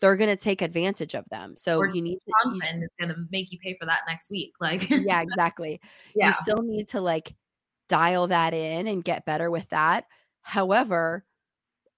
they're 0.00 0.16
going 0.16 0.30
to 0.30 0.36
take 0.36 0.62
advantage 0.62 1.14
of 1.14 1.28
them. 1.28 1.54
So 1.56 1.78
or 1.78 1.88
you 1.88 2.02
need 2.02 2.18
to, 2.18 2.32
Johnson 2.44 2.82
is 2.82 2.88
going 3.00 3.14
to 3.14 3.26
make 3.30 3.50
you 3.50 3.58
pay 3.58 3.76
for 3.78 3.86
that 3.86 4.00
next 4.06 4.30
week. 4.30 4.52
Like, 4.60 4.88
yeah, 4.88 5.22
exactly. 5.22 5.80
yeah. 6.14 6.26
You 6.26 6.32
still 6.32 6.62
need 6.62 6.88
to 6.88 7.00
like 7.00 7.34
dial 7.88 8.28
that 8.28 8.54
in 8.54 8.86
and 8.86 9.02
get 9.02 9.24
better 9.24 9.50
with 9.50 9.68
that. 9.70 10.04
However, 10.42 11.24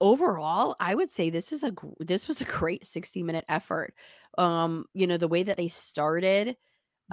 overall, 0.01 0.77
I 0.81 0.95
would 0.95 1.11
say 1.11 1.31
this 1.31 1.53
is 1.53 1.63
a 1.63 1.73
this 1.99 2.29
was 2.29 2.41
a 2.41 2.45
great 2.45 2.85
60 2.85 3.23
minute 3.23 3.45
effort. 3.49 3.95
Um, 4.39 4.87
you 4.95 5.07
know, 5.07 5.17
the 5.17 5.29
way 5.29 5.43
that 5.43 5.57
they 5.57 5.69
started, 5.69 6.57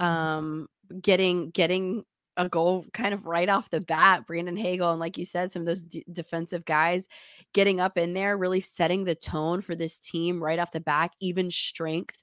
mm-hmm. 0.00 0.04
um, 0.04 0.68
getting 1.00 1.50
getting 1.50 2.04
a 2.36 2.48
goal 2.48 2.84
kind 2.92 3.12
of 3.12 3.26
right 3.26 3.48
off 3.48 3.70
the 3.70 3.80
bat. 3.80 4.26
Brandon 4.26 4.56
Hagel 4.56 4.90
and 4.90 5.00
like 5.00 5.18
you 5.18 5.24
said, 5.24 5.50
some 5.50 5.60
of 5.60 5.66
those 5.66 5.84
d- 5.84 6.04
defensive 6.12 6.64
guys 6.64 7.08
getting 7.52 7.80
up 7.80 7.98
in 7.98 8.14
there, 8.14 8.36
really 8.36 8.60
setting 8.60 9.04
the 9.04 9.16
tone 9.16 9.60
for 9.60 9.74
this 9.74 9.98
team 9.98 10.42
right 10.42 10.58
off 10.58 10.70
the 10.70 10.80
back, 10.80 11.12
even 11.20 11.50
strength. 11.50 12.22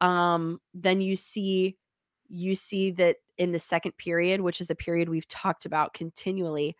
Um, 0.00 0.60
then 0.74 1.00
you 1.00 1.16
see 1.16 1.76
you 2.28 2.54
see 2.54 2.90
that 2.92 3.16
in 3.38 3.52
the 3.52 3.58
second 3.58 3.96
period, 3.96 4.40
which 4.40 4.60
is 4.60 4.70
a 4.70 4.74
period 4.74 5.08
we've 5.08 5.28
talked 5.28 5.66
about 5.66 5.94
continually, 5.94 6.76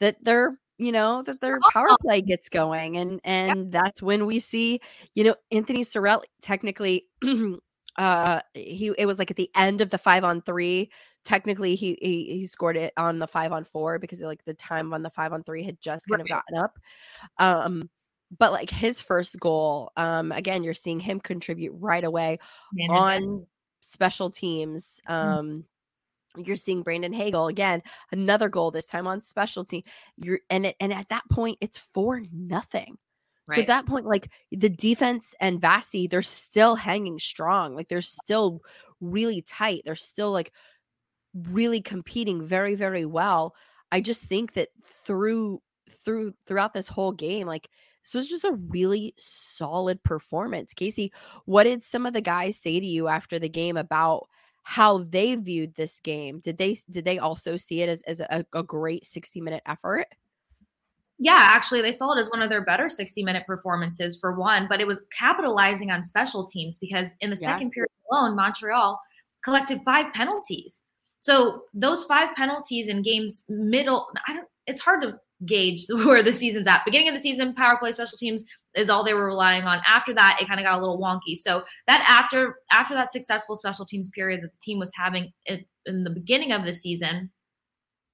that 0.00 0.16
they're 0.22 0.58
you 0.80 0.92
know 0.92 1.22
that 1.22 1.40
their 1.40 1.60
power 1.72 1.88
play 2.00 2.22
gets 2.22 2.48
going 2.48 2.96
and 2.96 3.20
and 3.24 3.72
yeah. 3.72 3.82
that's 3.82 4.02
when 4.02 4.24
we 4.24 4.38
see 4.38 4.80
you 5.14 5.22
know 5.22 5.34
anthony 5.52 5.84
cirelli 5.84 6.24
technically 6.40 7.06
uh 7.96 8.40
he 8.54 8.92
it 8.96 9.06
was 9.06 9.18
like 9.18 9.30
at 9.30 9.36
the 9.36 9.50
end 9.54 9.80
of 9.82 9.90
the 9.90 9.98
five 9.98 10.24
on 10.24 10.40
three 10.40 10.90
technically 11.22 11.74
he, 11.74 11.98
he 12.00 12.24
he 12.38 12.46
scored 12.46 12.78
it 12.78 12.94
on 12.96 13.18
the 13.18 13.26
five 13.26 13.52
on 13.52 13.62
four 13.62 13.98
because 13.98 14.22
like 14.22 14.42
the 14.44 14.54
time 14.54 14.94
on 14.94 15.02
the 15.02 15.10
five 15.10 15.34
on 15.34 15.42
three 15.42 15.62
had 15.62 15.78
just 15.80 16.08
kind 16.08 16.22
right. 16.22 16.22
of 16.22 16.28
gotten 16.28 16.56
up 16.56 16.78
um 17.38 17.90
but 18.38 18.52
like 18.52 18.70
his 18.70 19.02
first 19.02 19.38
goal 19.38 19.92
um 19.98 20.32
again 20.32 20.62
you're 20.64 20.72
seeing 20.72 20.98
him 20.98 21.20
contribute 21.20 21.72
right 21.74 22.04
away 22.04 22.38
Man, 22.72 22.90
on 22.90 23.46
special 23.80 24.30
teams 24.30 25.00
mm. 25.06 25.14
um 25.14 25.64
you're 26.36 26.56
seeing 26.56 26.82
Brandon 26.82 27.12
Hagel 27.12 27.48
again, 27.48 27.82
another 28.12 28.48
goal 28.48 28.70
this 28.70 28.86
time 28.86 29.06
on 29.06 29.20
specialty. 29.20 29.84
You're 30.16 30.40
and 30.48 30.66
it, 30.66 30.76
and 30.80 30.92
at 30.92 31.08
that 31.08 31.24
point 31.30 31.58
it's 31.60 31.78
for 31.78 32.22
nothing. 32.32 32.96
Right. 33.46 33.56
So 33.56 33.60
at 33.62 33.66
that 33.66 33.86
point, 33.86 34.06
like 34.06 34.30
the 34.52 34.68
defense 34.68 35.34
and 35.40 35.60
Vasi, 35.60 36.08
they're 36.08 36.22
still 36.22 36.76
hanging 36.76 37.18
strong. 37.18 37.74
Like 37.74 37.88
they're 37.88 38.00
still 38.00 38.62
really 39.00 39.42
tight. 39.42 39.82
They're 39.84 39.96
still 39.96 40.30
like 40.30 40.52
really 41.34 41.80
competing 41.80 42.46
very, 42.46 42.74
very 42.74 43.04
well. 43.04 43.54
I 43.90 44.00
just 44.00 44.22
think 44.22 44.52
that 44.52 44.68
through 44.86 45.60
through 46.04 46.34
throughout 46.46 46.72
this 46.72 46.86
whole 46.86 47.12
game, 47.12 47.48
like 47.48 47.68
this 48.04 48.14
was 48.14 48.28
just 48.28 48.44
a 48.44 48.58
really 48.68 49.14
solid 49.18 50.02
performance. 50.04 50.72
Kasey, 50.72 51.10
what 51.44 51.64
did 51.64 51.82
some 51.82 52.06
of 52.06 52.12
the 52.12 52.20
guys 52.20 52.56
say 52.56 52.78
to 52.78 52.86
you 52.86 53.08
after 53.08 53.38
the 53.38 53.48
game 53.48 53.76
about 53.76 54.28
how 54.62 54.98
they 54.98 55.34
viewed 55.34 55.74
this 55.74 56.00
game. 56.00 56.40
Did 56.40 56.58
they 56.58 56.78
did 56.90 57.04
they 57.04 57.18
also 57.18 57.56
see 57.56 57.82
it 57.82 57.88
as, 57.88 58.02
as 58.02 58.20
a, 58.20 58.44
a 58.52 58.62
great 58.62 59.06
60 59.06 59.40
minute 59.40 59.62
effort? 59.66 60.06
Yeah, 61.22 61.36
actually, 61.38 61.82
they 61.82 61.92
saw 61.92 62.12
it 62.14 62.18
as 62.18 62.30
one 62.30 62.40
of 62.40 62.48
their 62.48 62.64
better 62.64 62.88
60 62.88 63.22
minute 63.22 63.46
performances 63.46 64.18
for 64.18 64.34
one, 64.34 64.66
but 64.68 64.80
it 64.80 64.86
was 64.86 65.04
capitalizing 65.16 65.90
on 65.90 66.02
special 66.02 66.46
teams 66.46 66.78
because 66.78 67.14
in 67.20 67.28
the 67.28 67.36
yeah. 67.40 67.52
second 67.52 67.72
period 67.72 67.90
alone, 68.10 68.34
Montreal 68.34 68.98
collected 69.44 69.80
five 69.84 70.12
penalties. 70.14 70.80
So 71.20 71.64
those 71.74 72.04
five 72.04 72.34
penalties 72.36 72.88
in 72.88 73.02
games 73.02 73.44
middle, 73.50 74.08
I 74.26 74.34
don't, 74.34 74.48
it's 74.66 74.80
hard 74.80 75.02
to 75.02 75.18
gauge 75.44 75.84
where 75.90 76.22
the 76.22 76.32
season's 76.32 76.66
at. 76.66 76.84
Beginning 76.86 77.08
of 77.08 77.14
the 77.14 77.20
season, 77.20 77.54
power 77.54 77.76
play, 77.78 77.92
special 77.92 78.16
teams, 78.16 78.44
is 78.74 78.88
all 78.88 79.04
they 79.04 79.14
were 79.14 79.26
relying 79.26 79.64
on. 79.64 79.80
After 79.86 80.14
that, 80.14 80.38
it 80.40 80.48
kind 80.48 80.60
of 80.60 80.64
got 80.64 80.78
a 80.78 80.80
little 80.80 81.00
wonky. 81.00 81.36
So 81.36 81.64
that 81.86 82.04
after 82.08 82.56
after 82.70 82.94
that 82.94 83.12
successful 83.12 83.56
special 83.56 83.86
teams 83.86 84.10
period 84.10 84.42
that 84.42 84.52
the 84.52 84.60
team 84.60 84.78
was 84.78 84.92
having 84.94 85.32
in 85.46 86.04
the 86.04 86.10
beginning 86.10 86.52
of 86.52 86.64
the 86.64 86.72
season, 86.72 87.30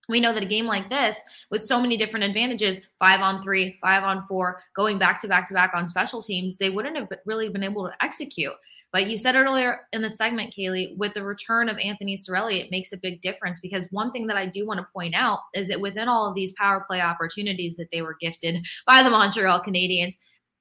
we 0.08 0.20
know 0.20 0.32
that 0.32 0.42
a 0.42 0.46
game 0.46 0.66
like 0.66 0.88
this 0.88 1.20
with 1.50 1.64
so 1.64 1.80
many 1.80 1.96
different 1.96 2.24
advantages 2.24 2.80
five 2.98 3.20
on 3.20 3.42
three 3.42 3.76
five 3.80 4.02
on 4.02 4.26
four 4.26 4.62
going 4.74 4.98
back 4.98 5.20
to 5.20 5.28
back 5.28 5.48
to 5.48 5.54
back 5.54 5.72
on 5.74 5.88
special 5.88 6.22
teams 6.22 6.56
they 6.56 6.70
wouldn't 6.70 6.96
have 6.96 7.08
really 7.24 7.48
been 7.48 7.64
able 7.64 7.88
to 7.88 8.04
execute 8.04 8.52
but 8.92 9.08
you 9.08 9.18
said 9.18 9.34
earlier 9.34 9.80
in 9.92 10.00
the 10.00 10.08
segment, 10.08 10.54
Kailey, 10.56 10.96
with 10.96 11.12
the 11.12 11.22
return 11.22 11.68
of 11.68 11.76
Anthony 11.78 12.16
Cirelli, 12.16 12.64
it 12.64 12.70
makes 12.70 12.92
a 12.92 12.96
big 12.96 13.20
difference 13.20 13.60
because 13.60 13.88
one 13.90 14.10
thing 14.10 14.26
that 14.28 14.38
I 14.38 14.46
do 14.46 14.66
want 14.66 14.80
to 14.80 14.86
point 14.90 15.14
out 15.14 15.40
is 15.54 15.68
that 15.68 15.82
within 15.82 16.08
all 16.08 16.26
of 16.26 16.34
these 16.34 16.52
power 16.52 16.84
play 16.86 17.02
opportunities 17.02 17.76
that 17.76 17.88
they 17.92 18.00
were 18.00 18.16
gifted 18.18 18.66
by 18.86 19.02
the 19.02 19.10
Montreal 19.10 19.60
Canadiens, 19.60 20.14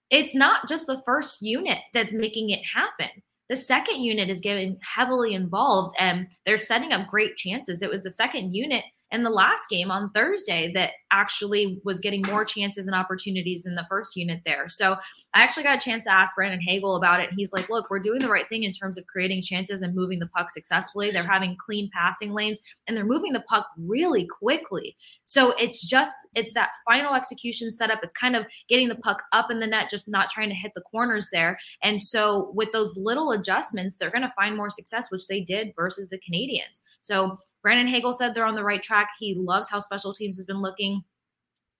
it's 0.10 0.36
not 0.36 0.68
just 0.68 0.88
the 0.88 1.02
first 1.06 1.42
unit 1.42 1.80
that's 1.94 2.14
making 2.14 2.50
it 2.50 2.62
happen. 2.74 3.10
The 3.50 3.56
second 3.56 4.02
unit 4.02 4.30
is 4.30 4.40
getting 4.40 4.78
heavily 4.82 5.34
involved 5.34 5.96
and 6.00 6.28
they're 6.46 6.58
setting 6.58 6.92
up 6.92 7.08
great 7.10 7.38
chances. 7.38 7.82
It 7.82 7.90
was 7.90 8.04
the 8.04 8.12
second 8.12 8.54
unit 8.54 8.84
in 9.16 9.24
the 9.24 9.30
last 9.30 9.70
game 9.70 9.90
on 9.90 10.12
Thursday 10.12 10.72
that 10.74 10.92
actually 11.12 11.82
was 11.86 12.00
getting 12.00 12.22
more 12.24 12.44
chances 12.44 12.86
and 12.86 12.96
opportunities 12.96 13.64
than 13.64 13.76
the 13.76 13.86
first 13.90 14.16
unit 14.16 14.42
there. 14.46 14.68
So 14.68 14.98
I 15.34 15.42
actually 15.42 15.64
got 15.64 15.78
a 15.78 15.82
chance 15.82 16.04
to 16.04 16.14
ask 16.14 16.36
Brandon 16.36 16.60
Hagel 16.62 16.98
about 16.98 17.22
it. 17.22 17.30
He's 17.36 17.54
like, 17.54 17.70
look, 17.70 17.90
we're 17.90 18.00
doing 18.00 18.20
the 18.20 18.30
right 18.30 18.48
thing 18.50 18.64
in 18.64 18.74
terms 18.74 18.98
of 18.98 19.08
creating 19.08 19.42
chances 19.42 19.82
and 19.82 19.96
moving 19.96 20.20
the 20.20 20.28
puck 20.28 20.52
successfully. 20.52 21.12
They're 21.12 21.24
mm-hmm. 21.24 21.32
having 21.32 21.58
clean 21.58 21.90
passing 21.94 22.34
lanes 22.34 22.60
and 22.88 22.96
they're 22.96 23.06
moving 23.06 23.34
the 23.34 23.46
puck 23.48 23.68
really 23.78 24.28
quickly. 24.28 24.98
So 25.24 25.54
it's 25.58 25.84
just, 25.88 26.14
it's 26.36 26.54
that 26.54 26.70
final 26.86 27.16
execution 27.16 27.72
setup. 27.72 28.04
It's 28.04 28.14
kind 28.14 28.36
of 28.36 28.46
getting 28.70 28.90
the 28.90 28.96
puck 28.96 29.24
up 29.32 29.50
in 29.50 29.60
the 29.62 29.68
net, 29.68 29.90
just 29.90 30.08
not 30.08 30.30
trying 30.30 30.50
to 30.50 30.56
hit 30.56 30.74
the 30.76 30.82
corners 30.82 31.30
there. 31.32 31.58
And 31.82 32.02
so 32.02 32.52
with 32.54 32.72
those 32.74 32.98
little 32.98 33.32
adjustments, 33.32 33.98
they're 33.98 34.12
going 34.12 34.22
to 34.22 34.34
find 34.36 34.58
more 34.58 34.70
success, 34.70 35.08
which 35.10 35.28
they 35.28 35.42
did 35.42 35.74
versus 35.76 36.10
the 36.10 36.20
Canadiens. 36.20 36.82
So 37.02 37.38
Brandon 37.66 37.88
Hagel 37.88 38.14
said 38.14 38.36
they're 38.36 38.46
on 38.46 38.54
the 38.54 38.64
right 38.64 38.84
track. 38.84 39.10
He 39.18 39.34
loves 39.34 39.72
how 39.72 39.80
special 39.80 40.14
teams 40.14 40.38
has 40.38 40.46
been 40.46 40.62
looking. 40.62 41.04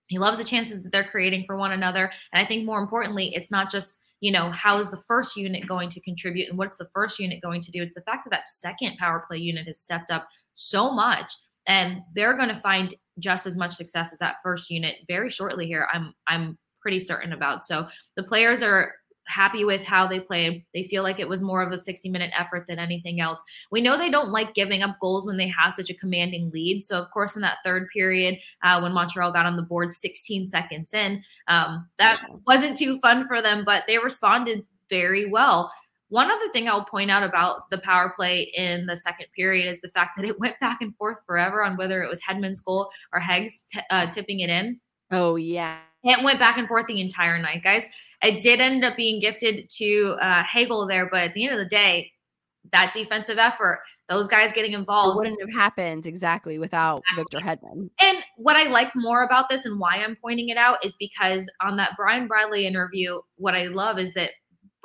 He 0.08 0.18
loves 0.18 0.40
the 0.40 0.44
chances 0.44 0.82
that 0.82 0.92
they're 0.92 1.04
creating 1.04 1.44
for 1.46 1.58
one 1.58 1.74
another. 1.74 2.12
And 2.34 2.44
I 2.44 2.48
think 2.48 2.66
more 2.66 2.80
importantly, 2.80 3.36
it's 3.36 3.52
not 3.52 3.70
just, 3.70 4.00
you 4.20 4.32
know, 4.32 4.50
how 4.50 4.80
is 4.80 4.90
the 4.90 5.04
first 5.08 5.36
unit 5.36 5.68
going 5.68 5.90
to 5.90 6.02
contribute 6.02 6.50
and 6.50 6.58
what's 6.58 6.80
the 6.80 6.90
first 6.92 7.20
unit 7.20 7.40
going 7.40 7.62
to 7.62 7.70
do? 7.70 7.84
It's 7.84 7.94
the 7.94 8.02
fact 8.02 8.24
that 8.24 8.32
that 8.32 8.48
second 8.48 8.98
power 8.98 9.26
play 9.28 9.38
unit 9.38 9.68
has 9.68 9.80
stepped 9.80 10.10
up 10.10 10.28
so 10.56 10.92
much 10.92 11.32
and 11.68 12.02
they're 12.16 12.36
going 12.36 12.50
to 12.50 12.60
find 12.60 12.96
just 13.20 13.46
as 13.46 13.56
much 13.56 13.76
success 13.76 14.12
as 14.12 14.18
that 14.18 14.38
first 14.42 14.72
unit 14.72 14.96
very 15.08 15.30
shortly 15.30 15.68
here. 15.68 15.88
I'm 15.94 16.16
I'm 16.26 16.58
pretty 16.82 17.00
certain 17.00 17.32
about. 17.32 17.64
So 17.64 17.88
the 18.16 18.24
players 18.24 18.64
are 18.64 18.96
happy 19.28 19.66
with 19.66 19.82
how 19.82 20.08
they 20.08 20.20
played. 20.20 20.64
They 20.74 20.84
feel 20.84 21.04
like 21.04 21.20
it 21.20 21.28
was 21.28 21.42
more 21.42 21.62
of 21.62 21.72
a 21.72 21.80
60 21.80 22.10
minute 22.10 22.32
effort 22.38 22.66
than 22.68 22.80
anything 22.80 23.20
else. 23.20 23.42
We 23.72 23.82
know 23.82 23.98
they 23.98 24.10
don't 24.10 24.30
like 24.30 24.54
giving 24.54 24.84
up 24.84 24.98
goals 25.02 25.26
when 25.26 25.38
they 25.38 25.48
have 25.48 25.74
such 25.74 25.90
a 25.90 25.96
commanding 25.96 26.52
lead. 26.54 26.84
So, 26.84 27.02
of 27.02 27.10
course, 27.12 27.36
in 27.36 27.42
that 27.42 27.58
third 27.64 27.88
period, 27.94 28.38
uh, 28.64 28.80
when 28.80 28.94
Montreal 28.94 29.32
got 29.32 29.46
on 29.46 29.56
the 29.56 29.64
board 29.64 29.94
16 29.94 30.48
seconds 30.48 30.94
in, 30.94 31.24
um, 31.48 31.88
that 32.00 32.22
wasn't 32.46 32.78
too 32.78 33.00
fun 33.00 33.28
for 33.28 33.42
them, 33.42 33.64
but 33.66 33.84
they 33.88 33.98
responded 33.98 34.66
very 34.90 35.30
well. 35.30 35.72
One 36.10 36.30
other 36.30 36.50
thing 36.54 36.68
I'll 36.68 36.86
point 36.86 37.10
out 37.10 37.24
about 37.24 37.70
the 37.72 37.80
power 37.80 38.14
play 38.16 38.52
in 38.56 38.86
the 38.86 38.96
second 38.96 39.26
period 39.36 39.70
is 39.70 39.82
the 39.82 39.90
fact 39.90 40.12
that 40.18 40.26
it 40.26 40.40
went 40.40 40.60
back 40.60 40.82
and 40.82 40.96
forth 40.98 41.18
forever 41.26 41.64
on 41.64 41.78
whether 41.78 42.04
it 42.04 42.10
was 42.10 42.22
Hedman's 42.22 42.62
goal 42.62 42.90
or 43.12 43.20
Heggs 43.20 43.66
t- 43.72 43.80
uh, 43.90 44.08
tipping 44.08 44.42
it 44.42 44.50
in. 44.50 44.80
Oh, 45.12 45.36
yeah. 45.36 45.80
It 46.06 46.24
went 46.24 46.40
back 46.40 46.58
and 46.58 46.68
forth 46.68 46.88
the 46.88 47.02
entire 47.02 47.38
night, 47.40 47.64
guys. 47.64 47.86
It 48.22 48.42
did 48.42 48.62
end 48.62 48.84
up 48.86 48.96
being 48.96 49.20
gifted 49.20 49.70
to 49.78 50.18
uh, 50.22 50.44
Hagel 50.44 50.88
there, 50.88 51.10
but 51.10 51.24
at 51.24 51.34
the 51.34 51.46
end 51.46 51.54
of 51.54 51.60
the 51.60 51.70
day, 51.70 52.12
that 52.72 52.94
defensive 52.94 53.38
effort, 53.38 53.82
those 54.08 54.28
guys 54.28 54.52
getting 54.54 54.74
involved 54.74 55.16
it 55.16 55.20
wouldn't 55.20 55.42
have 55.42 55.54
happened 55.54 56.06
exactly 56.06 56.60
without 56.60 57.02
Victor 57.16 57.40
Hedman. 57.40 57.90
And 58.00 58.20
what 58.38 58.56
I 58.56 58.70
like 58.70 58.96
more 58.96 59.24
about 59.24 59.50
this 59.50 59.66
and 59.66 59.80
why 59.80 59.96
I'm 59.96 60.16
pointing 60.22 60.50
it 60.50 60.58
out 60.58 60.84
is 60.86 60.96
because 61.00 61.50
on 61.62 61.78
that 61.78 61.92
Brian 61.98 62.28
Bradley 62.28 62.68
interview, 62.68 63.20
what 63.38 63.56
I 63.56 63.66
love 63.66 63.98
is 63.98 64.14
that 64.14 64.32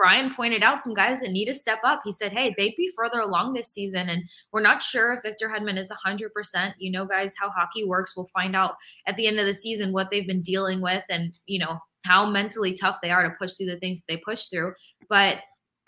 Brian 0.00 0.34
pointed 0.34 0.62
out 0.62 0.82
some 0.82 0.94
guys 0.94 1.20
that 1.20 1.30
need 1.30 1.44
to 1.44 1.52
step 1.52 1.80
up. 1.84 2.00
He 2.06 2.12
said, 2.12 2.32
Hey, 2.32 2.54
they'd 2.56 2.74
be 2.74 2.90
further 2.96 3.20
along 3.20 3.52
this 3.52 3.68
season, 3.68 4.08
and 4.08 4.24
we're 4.50 4.62
not 4.62 4.82
sure 4.82 5.12
if 5.12 5.22
Victor 5.22 5.46
Hedman 5.54 5.78
is 5.78 5.92
100%. 6.06 6.72
You 6.78 6.90
know, 6.90 7.04
guys, 7.04 7.34
how 7.38 7.50
hockey 7.50 7.84
works. 7.84 8.16
We'll 8.16 8.30
find 8.32 8.56
out 8.56 8.76
at 9.06 9.16
the 9.16 9.26
end 9.26 9.38
of 9.38 9.44
the 9.44 9.52
season 9.52 9.92
what 9.92 10.08
they've 10.10 10.26
been 10.26 10.40
dealing 10.40 10.80
with 10.80 11.04
and, 11.10 11.34
you 11.44 11.58
know, 11.58 11.78
how 12.06 12.24
mentally 12.24 12.74
tough 12.74 12.96
they 13.02 13.10
are 13.10 13.28
to 13.28 13.36
push 13.38 13.52
through 13.56 13.66
the 13.66 13.78
things 13.78 13.98
that 13.98 14.04
they 14.08 14.22
push 14.24 14.46
through. 14.46 14.72
But 15.10 15.40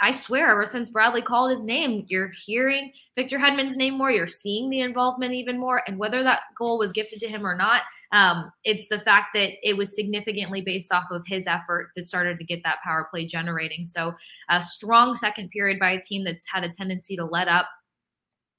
I 0.03 0.11
swear, 0.11 0.51
ever 0.51 0.67
since 0.67 0.91
Bradley 0.91 1.23
called 1.23 1.53
his 1.53 1.65
name, 1.65 2.07
you're 2.09 2.33
hearing 2.45 2.93
Victor 3.15 3.39
Hedman's 3.39 3.77
name 3.77 3.97
more. 3.97 4.11
You're 4.11 4.27
seeing 4.27 4.69
the 4.69 4.81
involvement 4.81 5.33
even 5.33 5.61
more. 5.61 5.83
And 5.87 5.97
whether 5.97 6.25
that 6.25 6.41
goal 6.59 6.77
was 6.77 6.91
gifted 6.91 7.21
to 7.21 7.29
him 7.29 7.47
or 7.47 7.57
not, 7.57 7.83
um, 8.11 8.51
it's 8.65 8.89
the 8.89 8.99
fact 8.99 9.29
that 9.35 9.53
it 9.63 9.77
was 9.77 9.95
significantly 9.95 10.61
based 10.61 10.93
off 10.93 11.05
of 11.13 11.23
his 11.29 11.47
effort 11.47 11.93
that 11.95 12.09
started 12.09 12.41
to 12.41 12.45
get 12.45 12.65
that 12.65 12.81
power 12.85 13.07
play 13.13 13.27
generating. 13.27 13.85
So, 13.85 14.15
a 14.51 14.61
strong 14.61 15.15
second 15.15 15.51
period 15.51 15.79
by 15.79 15.93
a 15.93 16.03
team 16.03 16.25
that's 16.25 16.47
had 16.53 16.65
a 16.65 16.69
tendency 16.69 17.15
to 17.15 17.25
let 17.25 17.47
up 17.47 17.69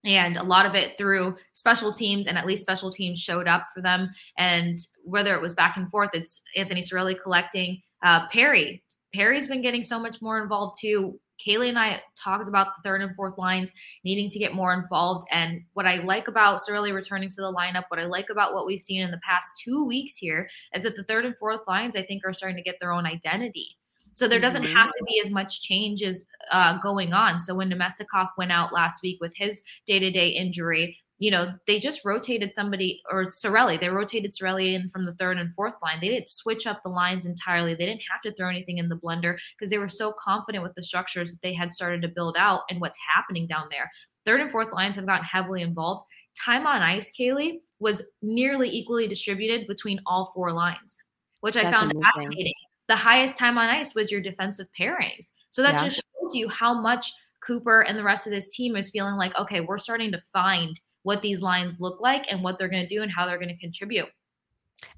and 0.06 0.38
a 0.38 0.44
lot 0.44 0.66
of 0.66 0.76
it 0.76 0.98
through 0.98 1.36
special 1.52 1.92
teams 1.92 2.26
and 2.26 2.38
at 2.38 2.46
least 2.46 2.62
special 2.62 2.92
teams 2.92 3.20
showed 3.20 3.50
up 3.50 3.68
for 3.74 3.82
them 3.82 4.10
and 4.38 4.80
whether 5.04 5.36
it 5.36 5.42
was 5.42 5.54
back 5.54 5.78
and 5.78 5.90
forth 5.90 6.10
it's 6.14 6.42
anthony 6.58 6.82
Cirelli 6.82 7.16
collecting 7.22 7.82
uh, 8.04 8.28
perry 8.28 8.84
perry's 9.14 9.48
been 9.48 9.62
getting 9.62 9.82
so 9.82 9.98
much 9.98 10.22
more 10.22 10.42
involved 10.42 10.76
too 10.82 11.18
kailey 11.46 11.70
and 11.70 11.80
i 11.80 12.00
talked 12.16 12.48
about 12.48 12.68
the 12.68 12.88
third 12.88 13.02
and 13.02 13.16
fourth 13.16 13.38
lines 13.38 13.72
needing 14.04 14.30
to 14.30 14.40
get 14.40 14.54
more 14.54 14.74
involved 14.74 15.28
and 15.32 15.63
what 15.74 15.86
i 15.86 15.98
like 15.98 16.28
about 16.28 16.60
Cirelli 16.60 16.94
returning 16.94 17.30
to 17.30 17.42
the 17.42 17.54
lineup 17.54 17.86
what 17.90 18.00
i 18.00 18.06
like 18.06 18.30
about 18.30 18.54
what 18.54 18.66
we've 18.66 18.82
seen 18.82 19.02
in 19.02 19.12
the 19.12 19.20
past 19.28 19.48
two 19.63 19.86
weeks 19.86 20.16
here 20.16 20.50
is 20.74 20.84
that 20.84 20.96
the 20.96 21.04
third 21.04 21.25
and 21.25 21.38
fourth 21.38 21.62
lines 21.68 21.96
i 21.96 22.02
think 22.02 22.24
are 22.25 22.34
starting 22.34 22.58
to 22.58 22.63
get 22.63 22.80
their 22.80 22.92
own 22.92 23.06
identity 23.06 23.78
so 24.13 24.28
there 24.28 24.40
doesn't 24.40 24.63
mm-hmm. 24.63 24.75
have 24.75 24.88
to 24.88 25.04
be 25.06 25.22
as 25.25 25.32
much 25.32 25.62
change 25.62 26.04
as 26.04 26.25
uh, 26.52 26.78
going 26.80 27.13
on. 27.13 27.40
So 27.40 27.56
when 27.56 27.70
Namestnikov 27.70 28.30
went 28.38 28.52
out 28.52 28.72
last 28.72 29.02
week 29.02 29.20
with 29.20 29.34
his 29.36 29.63
day 29.88 30.00
to 30.00 30.12
day 30.12 30.30
injury, 30.30 30.98
you 31.24 31.32
know, 31.32 31.53
they 31.68 31.80
just 31.80 32.03
rotated 32.03 32.51
somebody 32.51 33.01
or 33.10 33.27
Cirelli. 33.27 33.80
They 33.80 33.88
rotated 33.88 34.34
Cirelli 34.34 34.74
in 34.74 34.89
from 34.89 35.06
the 35.06 35.13
third 35.13 35.38
and 35.38 35.56
fourth 35.56 35.75
line. 35.82 36.00
They 36.01 36.10
didn't 36.10 36.27
switch 36.27 36.68
up 36.68 36.84
the 36.84 36.89
lines 36.89 37.25
entirely. 37.25 37.74
They 37.74 37.86
didn't 37.86 38.03
have 38.12 38.22
to 38.24 38.34
throw 38.36 38.50
anything 38.50 38.77
in 38.77 38.89
the 38.89 38.98
blender 38.98 39.38
because 39.58 39.70
they 39.70 39.77
were 39.77 39.88
so 39.88 40.13
confident 40.20 40.65
with 40.65 40.75
the 40.75 40.84
structures 40.84 41.32
that 41.32 41.42
they 41.42 41.53
had 41.53 41.74
started 41.74 42.01
to 42.01 42.10
build 42.10 42.36
out 42.38 42.63
and 42.70 42.82
what's 42.82 42.98
happening 43.15 43.48
down 43.48 43.68
there. 43.72 43.89
Third 44.25 44.42
and 44.42 44.51
fourth 44.51 44.74
lines 44.74 44.98
have 44.98 45.06
gotten 45.06 45.24
heavily 45.24 45.62
involved. 45.62 46.08
Time 46.38 46.68
on 46.68 46.82
ice, 46.82 47.13
Kailey, 47.18 47.62
was 47.80 48.06
nearly 48.22 48.70
equally 48.70 49.08
distributed 49.08 49.65
between 49.65 50.01
all 50.06 50.34
four 50.36 50.51
lines, 50.51 51.06
which 51.39 51.56
I 51.56 51.72
found 51.72 51.94
amazing. 51.94 52.03
fascinating. 52.18 52.53
The 52.89 52.98
highest 52.98 53.38
time 53.38 53.58
on 53.58 53.70
ice 53.70 53.96
was 53.96 54.12
your 54.12 54.20
defensive 54.20 54.68
pairings. 54.77 55.30
So 55.51 55.62
that 55.62 55.75
Yeah. 55.75 55.86
just 55.86 56.03
shows 56.20 56.36
you 56.36 56.50
how 56.50 56.74
much 56.74 57.13
Cooper 57.39 57.82
and 57.82 57.98
the 57.98 58.03
rest 58.03 58.27
of 58.27 58.32
this 58.32 58.53
team 58.53 58.75
is 58.75 58.89
feeling 58.89 59.15
like, 59.15 59.34
okay, 59.38 59.62
we're 59.62 59.77
starting 59.77 60.12
to 60.12 60.22
find 60.34 60.80
what 61.04 61.22
these 61.22 61.42
lines 61.42 61.80
look 61.80 62.02
like 62.02 62.26
and 62.30 62.44
what 62.44 62.58
they're 62.58 62.70
going 62.70 62.88
to 62.88 62.96
do 62.96 63.02
and 63.02 63.12
how 63.12 63.26
they're 63.26 63.38
going 63.38 63.50
to 63.50 63.58
contribute. 63.58 64.08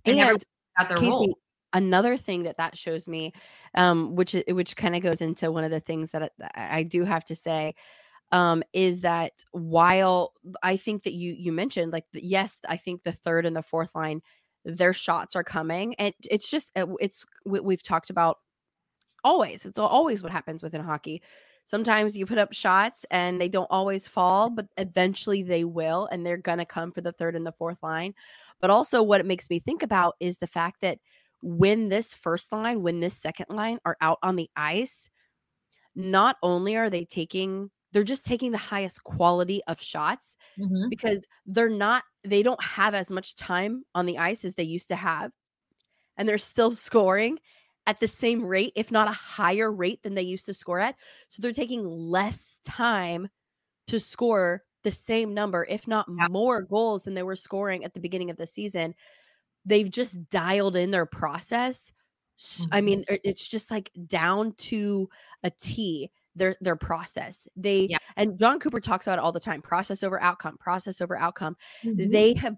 And 0.06 0.18
everyone's 0.20 0.46
their 0.78 0.98
Kasey, 0.98 1.10
role. 1.10 1.40
another 1.74 2.18
thing 2.18 2.44
that 2.44 2.58
that 2.58 2.78
shows 2.78 3.08
me, 3.08 3.34
um, 3.76 4.16
which 4.16 4.36
which 4.48 4.76
kind 4.76 4.96
of 4.96 5.02
goes 5.02 5.22
into 5.22 5.52
one 5.52 5.64
of 5.64 5.72
the 5.72 5.80
things 5.80 6.12
that 6.12 6.32
I, 6.56 6.80
I 6.80 6.84
do 6.84 7.04
have 7.06 7.26
to 7.26 7.36
say, 7.36 7.76
um, 8.32 8.64
is 8.74 9.02
that 9.02 9.32
while 9.52 10.34
I 10.64 10.78
think 10.78 11.04
that 11.04 11.14
you 11.14 11.36
you 11.38 11.52
mentioned 11.52 11.92
like 11.92 12.06
the, 12.14 12.24
yes, 12.24 12.58
I 12.68 12.78
think 12.78 13.04
the 13.04 13.12
third 13.12 13.46
and 13.46 13.56
the 13.56 13.62
fourth 13.62 13.94
line, 13.96 14.22
their 14.64 14.94
shots 14.94 15.36
are 15.36 15.44
coming, 15.44 15.96
and 15.96 16.14
it's 16.30 16.50
just 16.50 16.72
uh, 16.78 16.88
it's 17.00 17.26
we- 17.46 17.60
we've 17.60 17.84
talked 17.84 18.10
about 18.10 18.38
always. 19.24 19.66
It's 19.66 19.80
always 19.80 20.24
what 20.24 20.32
happens 20.32 20.64
within 20.64 20.82
hockey. 20.82 21.22
Sometimes 21.66 22.16
you 22.18 22.26
put 22.28 22.38
up 22.38 22.54
shots 22.54 23.06
and 23.12 23.42
they 23.42 23.50
don't 23.50 23.68
always 23.72 24.08
fall, 24.08 24.50
but 24.50 24.68
eventually 24.78 25.44
they 25.44 25.64
will, 25.66 26.08
and 26.12 26.26
they're 26.26 26.38
gonna 26.38 26.66
come 26.66 26.92
for 26.92 27.02
the 27.02 27.12
third 27.12 27.36
and 27.36 27.46
the 27.46 27.52
fourth 27.52 27.84
line. 27.84 28.14
But 28.62 28.70
also, 28.70 29.04
what 29.04 29.20
it 29.22 29.26
makes 29.28 29.50
me 29.50 29.60
think 29.60 29.84
about 29.84 30.16
is 30.20 30.38
the 30.38 30.48
fact 30.48 30.82
that 30.82 31.00
when 31.42 31.90
this 31.90 32.14
first 32.14 32.52
line, 32.52 32.82
when 32.84 33.00
this 33.02 33.16
second 33.16 33.48
line 33.50 33.80
are 33.86 33.98
out 34.02 34.20
on 34.24 34.36
the 34.38 34.50
ice, 34.56 35.10
not 35.96 36.38
only 36.44 36.76
are 36.78 36.90
they 36.90 37.06
taking, 37.06 37.72
they're 37.92 38.04
just 38.04 38.26
taking 38.26 38.52
the 38.52 38.58
highest 38.58 39.04
quality 39.04 39.62
of 39.68 39.82
shots 39.82 40.38
Mhm. 40.58 40.90
because 40.90 41.22
they're 41.46 41.70
not, 41.70 42.04
they 42.24 42.44
don't 42.44 42.64
have 42.64 42.94
as 42.96 43.12
much 43.12 43.36
time 43.36 43.84
on 43.96 44.06
the 44.06 44.18
ice 44.18 44.46
as 44.46 44.56
they 44.56 44.64
used 44.64 44.90
to 44.90 44.96
have. 44.96 45.32
And 46.18 46.28
they're 46.30 46.38
still 46.38 46.72
scoring 46.74 47.40
at 47.88 48.00
the 48.00 48.08
same 48.08 48.44
rate, 48.46 48.74
if 48.76 48.92
not 48.92 49.08
a 49.08 49.12
higher 49.12 49.72
rate 49.72 50.04
than 50.04 50.16
they 50.16 50.22
used 50.24 50.46
to 50.48 50.54
score 50.54 50.80
at. 50.80 50.96
So 51.30 51.42
they're 51.42 51.52
taking 51.54 51.86
less 51.86 52.60
time 52.66 53.30
to 53.88 54.00
score 54.00 54.64
the 54.84 54.92
same 54.92 55.34
number, 55.34 55.66
if 55.70 55.88
not 55.88 56.08
Yeah. 56.18 56.28
more 56.28 56.62
goals 56.64 57.06
than 57.06 57.16
they 57.16 57.24
were 57.24 57.36
scoring 57.38 57.86
at 57.86 57.94
the 57.94 58.00
beginning 58.02 58.30
of 58.32 58.38
the 58.38 58.48
season. 58.48 58.96
They've 59.66 59.90
just 59.92 60.30
dialed 60.30 60.78
in 60.78 60.92
their 60.92 61.06
process. 61.08 61.92
I 62.72 62.82
Mhm. 62.82 62.82
mean, 62.82 63.06
it's 63.10 63.48
just 63.48 63.72
like 63.72 63.92
down 64.08 64.54
to 64.54 65.10
a 65.44 65.52
T 65.52 66.12
their 66.36 66.56
their 66.62 66.76
process. 66.78 67.48
They 67.56 67.90
Yeah. 67.90 67.98
and 68.18 68.40
Jon 68.40 68.60
Cooper 68.60 68.80
talks 68.82 69.08
about 69.08 69.20
it 69.20 69.24
all 69.24 69.32
the 69.34 69.40
time, 69.40 69.62
process 69.62 70.04
over 70.04 70.22
outcome, 70.22 70.58
process 70.58 71.02
over 71.02 71.18
outcome. 71.18 71.58
Mhm. 71.84 72.10
They 72.12 72.34
have 72.36 72.58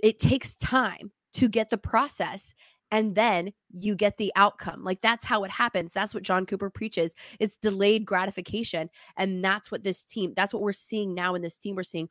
it 0.00 0.18
takes 0.18 0.56
time 0.56 1.12
to 1.34 1.48
get 1.48 1.70
the 1.70 1.78
process 1.78 2.54
and 2.92 3.16
then 3.16 3.52
you 3.72 3.96
get 3.96 4.18
the 4.18 4.30
outcome. 4.36 4.84
Like 4.84 5.00
that's 5.00 5.24
how 5.24 5.42
it 5.42 5.50
happens. 5.50 5.92
That's 5.92 6.14
what 6.14 6.22
Jon 6.22 6.46
Cooper 6.46 6.70
preaches. 6.70 7.16
It's 7.40 7.56
delayed 7.56 8.04
gratification. 8.04 8.90
And 9.16 9.44
that's 9.44 9.72
what 9.72 9.82
this 9.82 10.04
team, 10.04 10.34
that's 10.36 10.52
what 10.54 10.62
we're 10.62 10.72
seeing 10.74 11.14
now 11.14 11.34
in 11.34 11.42
this 11.42 11.58
team. 11.58 11.74
We're 11.74 11.82
seeing 11.84 12.08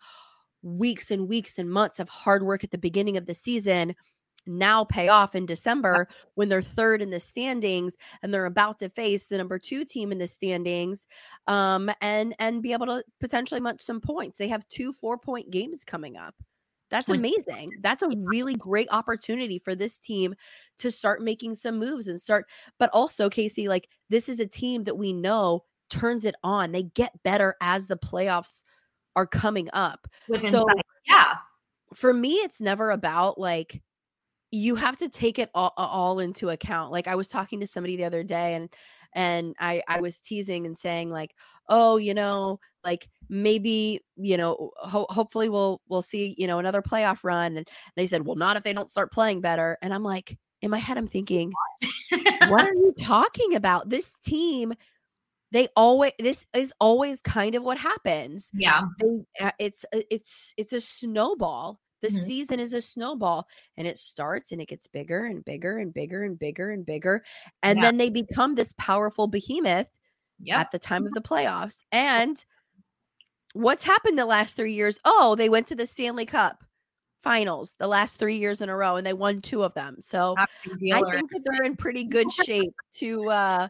weeks 0.63 1.11
and 1.11 1.29
weeks 1.29 1.57
and 1.59 1.69
months 1.69 1.99
of 1.99 2.09
hard 2.09 2.43
work 2.43 2.63
at 2.63 2.71
the 2.71 2.77
beginning 2.77 3.17
of 3.17 3.27
the 3.27 3.33
season 3.33 3.95
now 4.47 4.83
pay 4.83 5.07
off 5.07 5.35
in 5.35 5.45
December 5.45 6.07
when 6.33 6.49
they're 6.49 6.63
third 6.63 7.01
in 7.01 7.11
the 7.11 7.19
standings 7.19 7.95
and 8.23 8.33
they're 8.33 8.47
about 8.47 8.79
to 8.79 8.89
face 8.89 9.27
the 9.27 9.37
number 9.37 9.59
2 9.59 9.85
team 9.85 10.11
in 10.11 10.17
the 10.17 10.25
standings 10.25 11.05
um 11.45 11.91
and 12.01 12.33
and 12.39 12.63
be 12.63 12.73
able 12.73 12.87
to 12.87 13.03
potentially 13.19 13.61
munch 13.61 13.81
some 13.81 14.01
points. 14.01 14.39
They 14.39 14.47
have 14.47 14.67
two 14.67 14.93
4-point 14.93 15.51
games 15.51 15.83
coming 15.83 16.17
up. 16.17 16.33
That's 16.91 17.09
amazing. 17.09 17.71
That's 17.81 18.03
a 18.03 18.09
really 18.15 18.53
great 18.55 18.89
opportunity 18.91 19.59
for 19.59 19.73
this 19.73 19.97
team 19.97 20.35
to 20.77 20.91
start 20.91 21.21
making 21.21 21.55
some 21.55 21.79
moves 21.79 22.07
and 22.07 22.19
start 22.19 22.47
but 22.77 22.89
also 22.93 23.29
Kasey 23.29 23.67
like 23.67 23.87
this 24.09 24.27
is 24.27 24.39
a 24.39 24.45
team 24.45 24.83
that 24.83 24.97
we 24.97 25.13
know 25.13 25.63
turns 25.89 26.25
it 26.25 26.35
on. 26.43 26.71
They 26.71 26.83
get 26.83 27.23
better 27.23 27.55
as 27.61 27.87
the 27.87 27.97
playoffs 27.97 28.63
are 29.15 29.25
coming 29.25 29.69
up. 29.73 30.07
With 30.27 30.41
so- 30.41 30.47
insight. 30.47 30.85
Yeah. 31.05 31.35
For 31.93 32.13
me 32.13 32.33
it's 32.33 32.61
never 32.61 32.91
about 32.91 33.39
like 33.39 33.81
you 34.51 34.75
have 34.75 34.97
to 34.97 35.07
take 35.07 35.39
it 35.39 35.49
all, 35.55 35.73
all 35.77 36.19
into 36.19 36.49
account. 36.49 36.91
Like 36.91 37.07
I 37.07 37.15
was 37.15 37.29
talking 37.29 37.61
to 37.61 37.67
somebody 37.67 37.95
the 37.95 38.03
other 38.03 38.23
day 38.23 38.53
and 38.55 38.69
and 39.13 39.55
I 39.59 39.81
I 39.87 40.01
was 40.01 40.19
teasing 40.19 40.65
and 40.65 40.77
saying 40.77 41.09
like, 41.09 41.35
"Oh, 41.69 41.97
you 41.97 42.13
know, 42.13 42.59
like 42.83 43.07
maybe, 43.29 44.01
you 44.17 44.37
know, 44.37 44.71
ho- 44.77 45.07
hopefully 45.09 45.49
we'll 45.49 45.81
we'll 45.87 46.01
see, 46.01 46.35
you 46.37 46.47
know, 46.47 46.59
another 46.59 46.81
playoff 46.81 47.23
run." 47.23 47.57
And 47.57 47.67
they 47.95 48.07
said, 48.07 48.25
"Well, 48.25 48.35
not 48.35 48.57
if 48.57 48.63
they 48.63 48.73
don't 48.73 48.89
start 48.89 49.11
playing 49.11 49.41
better." 49.41 49.77
And 49.81 49.93
I'm 49.93 50.03
like, 50.03 50.37
in 50.61 50.71
my 50.71 50.77
head 50.77 50.97
I'm 50.97 51.07
thinking, 51.07 51.51
what 52.47 52.65
are 52.65 52.73
you 52.73 52.93
talking 52.99 53.55
about? 53.55 53.89
This 53.89 54.15
team 54.23 54.73
they 55.51 55.67
always 55.75 56.13
this 56.17 56.47
is 56.53 56.73
always 56.79 57.21
kind 57.21 57.55
of 57.55 57.63
what 57.63 57.77
happens 57.77 58.49
yeah. 58.53 58.83
they 58.99 59.45
uh, 59.45 59.51
it's 59.59 59.85
it's 59.91 60.53
it's 60.57 60.73
a 60.73 60.81
snowball 60.81 61.79
the 62.01 62.09
Mhm. 62.09 62.13
season 62.25 62.59
is 62.59 62.73
a 62.73 62.81
snowball 62.81 63.47
and 63.77 63.87
it 63.87 63.99
starts 63.99 64.51
and 64.51 64.61
it 64.61 64.67
gets 64.67 64.87
bigger 64.87 65.25
and 65.25 65.45
bigger 65.45 65.77
and 65.77 65.93
bigger 65.93 66.23
and 66.23 66.39
bigger 66.39 66.71
and 66.71 66.85
bigger 66.85 67.23
and 67.63 67.77
Yeah. 67.77 67.83
then 67.83 67.97
they 67.97 68.09
become 68.09 68.55
this 68.55 68.73
powerful 68.77 69.27
behemoth 69.27 69.89
Yep. 70.39 70.61
at 70.61 70.71
the 70.71 70.79
time 70.79 71.05
of 71.07 71.13
the 71.13 71.21
playoffs 71.21 71.83
and 71.91 72.45
what's 73.53 73.83
happened 73.83 74.17
the 74.17 74.25
last 74.25 74.55
3 74.55 74.73
years 74.73 74.99
oh 75.05 75.35
they 75.35 75.49
went 75.49 75.67
to 75.67 75.75
the 75.75 75.85
Stanley 75.85 76.25
Cup 76.25 76.63
finals 77.21 77.75
the 77.79 77.87
last 77.87 78.17
3 78.17 78.37
years 78.37 78.61
in 78.61 78.69
a 78.69 78.75
row 78.75 78.95
and 78.97 79.05
they 79.05 79.13
won 79.13 79.41
two 79.41 79.63
of 79.63 79.73
them 79.73 79.97
so 79.99 80.37
Not 80.37 80.49
a 80.65 80.69
big 80.69 80.79
deal 80.79 80.97
I 80.97 81.03
think 81.11 81.31
that 81.31 81.41
they're 81.45 81.63
in 81.63 81.75
pretty 81.77 82.05
good 82.05 82.31
shape 82.31 82.73
to 82.93 83.29
uh 83.29 83.67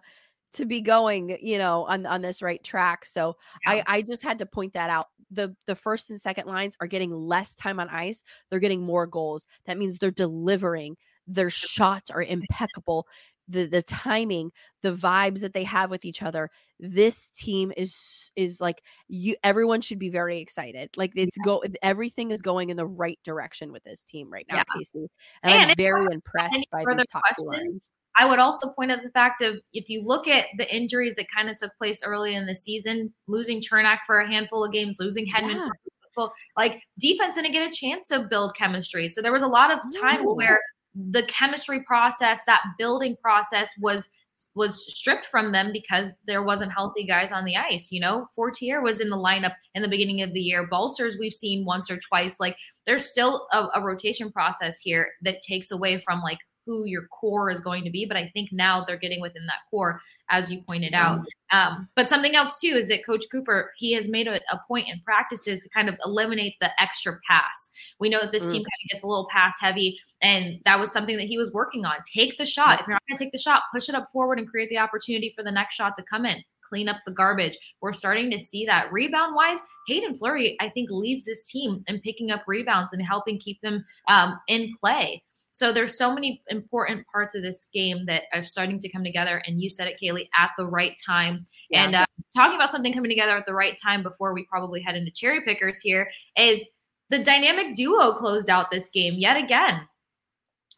to 0.53 0.65
be 0.65 0.81
going, 0.81 1.37
you 1.41 1.57
know, 1.57 1.85
on 1.85 2.05
on 2.05 2.21
this 2.21 2.41
right 2.41 2.63
track. 2.63 3.05
So 3.05 3.37
Yeah. 3.65 3.83
I 3.87 3.97
I 3.97 4.01
just 4.01 4.21
had 4.23 4.39
to 4.39 4.45
point 4.45 4.73
that 4.73 4.89
out. 4.89 5.07
The 5.31 5.55
the 5.65 5.75
first 5.75 6.09
and 6.09 6.19
second 6.19 6.47
lines 6.47 6.75
are 6.81 6.87
getting 6.87 7.11
less 7.13 7.55
time 7.55 7.79
on 7.79 7.89
ice. 7.89 8.23
They're 8.49 8.59
getting 8.59 8.81
more 8.81 9.07
goals. 9.07 9.47
That 9.65 9.77
means 9.77 9.97
they're 9.97 10.11
delivering. 10.11 10.97
Their 11.27 11.49
shots 11.49 12.11
are 12.11 12.23
impeccable. 12.23 13.07
The 13.47 13.65
the 13.65 13.81
timing, 13.81 14.51
the 14.81 14.93
vibes 14.93 15.39
that 15.41 15.53
they 15.53 15.63
have 15.63 15.89
with 15.89 16.05
each 16.05 16.21
other. 16.21 16.49
This 16.79 17.29
team 17.29 17.71
is 17.77 18.31
is 18.35 18.59
like 18.59 18.81
you 19.07 19.35
everyone 19.43 19.81
should 19.81 19.99
be 19.99 20.09
very 20.09 20.39
excited. 20.39 20.89
Like 20.97 21.11
it's 21.15 21.37
go 21.45 21.63
everything 21.81 22.31
is 22.31 22.41
going 22.41 22.69
in 22.69 22.77
the 22.77 22.87
right 22.87 23.19
direction 23.23 23.71
with 23.71 23.83
this 23.83 24.03
team 24.03 24.31
right 24.31 24.45
now, 24.49 24.57
Yeah. 24.57 24.63
Kasey. 24.75 25.07
And, 25.43 25.53
And 25.53 25.71
I'm 25.71 25.75
very 25.77 26.05
impressed 26.11 26.67
by 26.71 26.83
these 26.85 27.05
top 27.11 27.23
two 27.37 27.45
lines. 27.45 27.91
I 28.17 28.25
would 28.25 28.39
also 28.39 28.69
point 28.71 28.91
out 28.91 28.99
the 29.03 29.09
fact 29.11 29.41
of 29.41 29.55
if 29.73 29.89
you 29.89 30.03
look 30.05 30.27
at 30.27 30.45
the 30.57 30.73
injuries 30.75 31.15
that 31.15 31.27
kind 31.35 31.49
of 31.49 31.57
took 31.57 31.71
place 31.77 32.01
early 32.03 32.35
in 32.35 32.45
the 32.45 32.55
season, 32.55 33.13
losing 33.27 33.61
Cernak 33.61 33.99
for 34.05 34.19
a 34.19 34.27
handful 34.27 34.63
of 34.65 34.71
games, 34.73 34.97
losing 34.99 35.25
Hedman 35.27 35.55
Yeah. 35.55 35.69
for 36.13 36.31
like 36.57 36.81
defense 36.99 37.35
didn't 37.35 37.53
get 37.53 37.71
a 37.71 37.75
chance 37.75 38.07
to 38.09 38.27
build 38.29 38.55
chemistry. 38.57 39.07
So 39.07 39.21
there 39.21 39.31
was 39.31 39.43
a 39.43 39.47
lot 39.47 39.71
of 39.71 39.79
times 40.01 40.25
No. 40.25 40.33
where 40.33 40.59
the 40.93 41.25
chemistry 41.27 41.83
process, 41.85 42.41
that 42.45 42.61
building 42.77 43.15
process 43.21 43.69
was 43.81 44.09
was 44.55 44.83
stripped 44.97 45.27
from 45.27 45.51
them 45.51 45.71
because 45.71 46.17
there 46.25 46.41
wasn't 46.41 46.71
healthy 46.73 47.05
guys 47.05 47.31
on 47.31 47.45
the 47.45 47.55
ice. 47.55 47.91
You 47.91 48.01
know, 48.01 48.25
Fortier 48.35 48.81
was 48.81 48.99
in 48.99 49.09
the 49.09 49.15
lineup 49.15 49.53
in 49.75 49.83
the 49.83 49.87
beginning 49.87 50.23
of 50.23 50.33
the 50.33 50.39
year. 50.39 50.65
Balsers 50.67 51.15
we've 51.19 51.33
seen 51.33 51.63
once 51.63 51.91
or 51.91 51.99
twice. 52.09 52.39
Like 52.39 52.57
there's 52.87 53.05
still 53.05 53.47
a, 53.53 53.67
a 53.75 53.81
rotation 53.81 54.31
process 54.31 54.79
here 54.79 55.09
that 55.21 55.43
takes 55.43 55.69
away 55.71 55.99
from 56.01 56.21
like 56.21 56.39
who 56.65 56.85
your 56.85 57.07
core 57.07 57.49
is 57.49 57.59
going 57.59 57.83
to 57.83 57.89
be. 57.89 58.05
But 58.05 58.17
I 58.17 58.29
think 58.33 58.49
now 58.51 58.83
they're 58.85 58.97
getting 58.97 59.21
within 59.21 59.45
that 59.47 59.59
core, 59.69 60.01
as 60.29 60.51
you 60.51 60.61
pointed 60.63 60.93
out. 60.93 61.21
Um, 61.51 61.89
but 61.95 62.07
something 62.09 62.35
else 62.35 62.59
too 62.59 62.75
is 62.77 62.87
that 62.87 63.05
Coach 63.05 63.25
Cooper 63.31 63.73
he 63.77 63.91
has 63.93 64.07
made 64.07 64.27
a, 64.27 64.35
a 64.51 64.61
point 64.67 64.87
in 64.87 65.01
practices 65.03 65.61
to 65.61 65.69
kind 65.69 65.89
of 65.89 65.95
eliminate 66.05 66.55
the 66.61 66.69
extra 66.81 67.19
pass. 67.29 67.71
We 67.99 68.09
know 68.09 68.21
that 68.21 68.31
this 68.31 68.43
Mm. 68.43 68.51
team 68.51 68.61
kind 68.63 68.81
of 68.85 68.89
gets 68.91 69.03
a 69.03 69.07
little 69.07 69.27
pass 69.29 69.55
heavy, 69.59 69.99
and 70.21 70.59
that 70.65 70.79
was 70.79 70.91
something 70.91 71.17
that 71.17 71.27
he 71.27 71.37
was 71.37 71.51
working 71.51 71.83
on. 71.85 71.95
Take 72.13 72.37
the 72.37 72.45
shot. 72.45 72.79
If 72.79 72.87
you're 72.87 72.93
not 72.95 73.01
going 73.09 73.17
to 73.17 73.23
take 73.23 73.33
the 73.33 73.37
shot, 73.37 73.63
push 73.73 73.89
it 73.89 73.95
up 73.95 74.09
forward 74.11 74.39
and 74.39 74.47
create 74.47 74.69
the 74.69 74.77
opportunity 74.77 75.33
for 75.35 75.43
the 75.43 75.51
next 75.51 75.75
shot 75.75 75.95
to 75.97 76.03
come 76.03 76.25
in. 76.25 76.41
Clean 76.69 76.87
up 76.87 76.97
the 77.05 77.11
garbage. 77.13 77.57
We're 77.81 77.91
starting 77.91 78.31
to 78.31 78.39
see 78.39 78.65
that 78.65 78.89
rebound 78.93 79.35
wise. 79.35 79.57
Haydn 79.89 80.15
Fleury, 80.15 80.55
I 80.61 80.69
think, 80.69 80.89
leads 80.89 81.25
this 81.25 81.45
team 81.47 81.83
in 81.87 81.99
picking 81.99 82.31
up 82.31 82.43
rebounds 82.47 82.93
and 82.93 83.01
helping 83.05 83.39
keep 83.39 83.59
them 83.61 83.83
um, 84.07 84.39
in 84.47 84.73
play. 84.79 85.21
So 85.51 85.71
there's 85.71 85.97
so 85.97 86.13
many 86.13 86.41
important 86.47 87.05
parts 87.11 87.35
of 87.35 87.41
this 87.41 87.67
game 87.73 88.05
that 88.05 88.23
are 88.33 88.43
starting 88.43 88.79
to 88.79 88.89
come 88.89 89.03
together. 89.03 89.43
And 89.45 89.61
you 89.61 89.69
said 89.69 89.87
it, 89.87 89.99
Kailey, 90.01 90.29
at 90.37 90.51
the 90.57 90.65
right 90.65 90.93
time. 91.05 91.45
Yeah. 91.69 91.85
And 91.85 91.95
uh, 91.95 92.05
talking 92.35 92.55
about 92.55 92.71
something 92.71 92.93
coming 92.93 93.11
together 93.11 93.37
at 93.37 93.45
the 93.45 93.53
right 93.53 93.77
time 93.81 94.01
before 94.01 94.33
we 94.33 94.45
probably 94.45 94.81
head 94.81 94.95
into 94.95 95.11
cherry 95.11 95.41
pickers 95.43 95.79
here 95.81 96.09
is 96.37 96.65
the 97.09 97.19
dynamic 97.19 97.75
duo 97.75 98.13
closed 98.13 98.49
out 98.49 98.71
this 98.71 98.89
game 98.89 99.15
yet 99.15 99.37
again. 99.37 99.87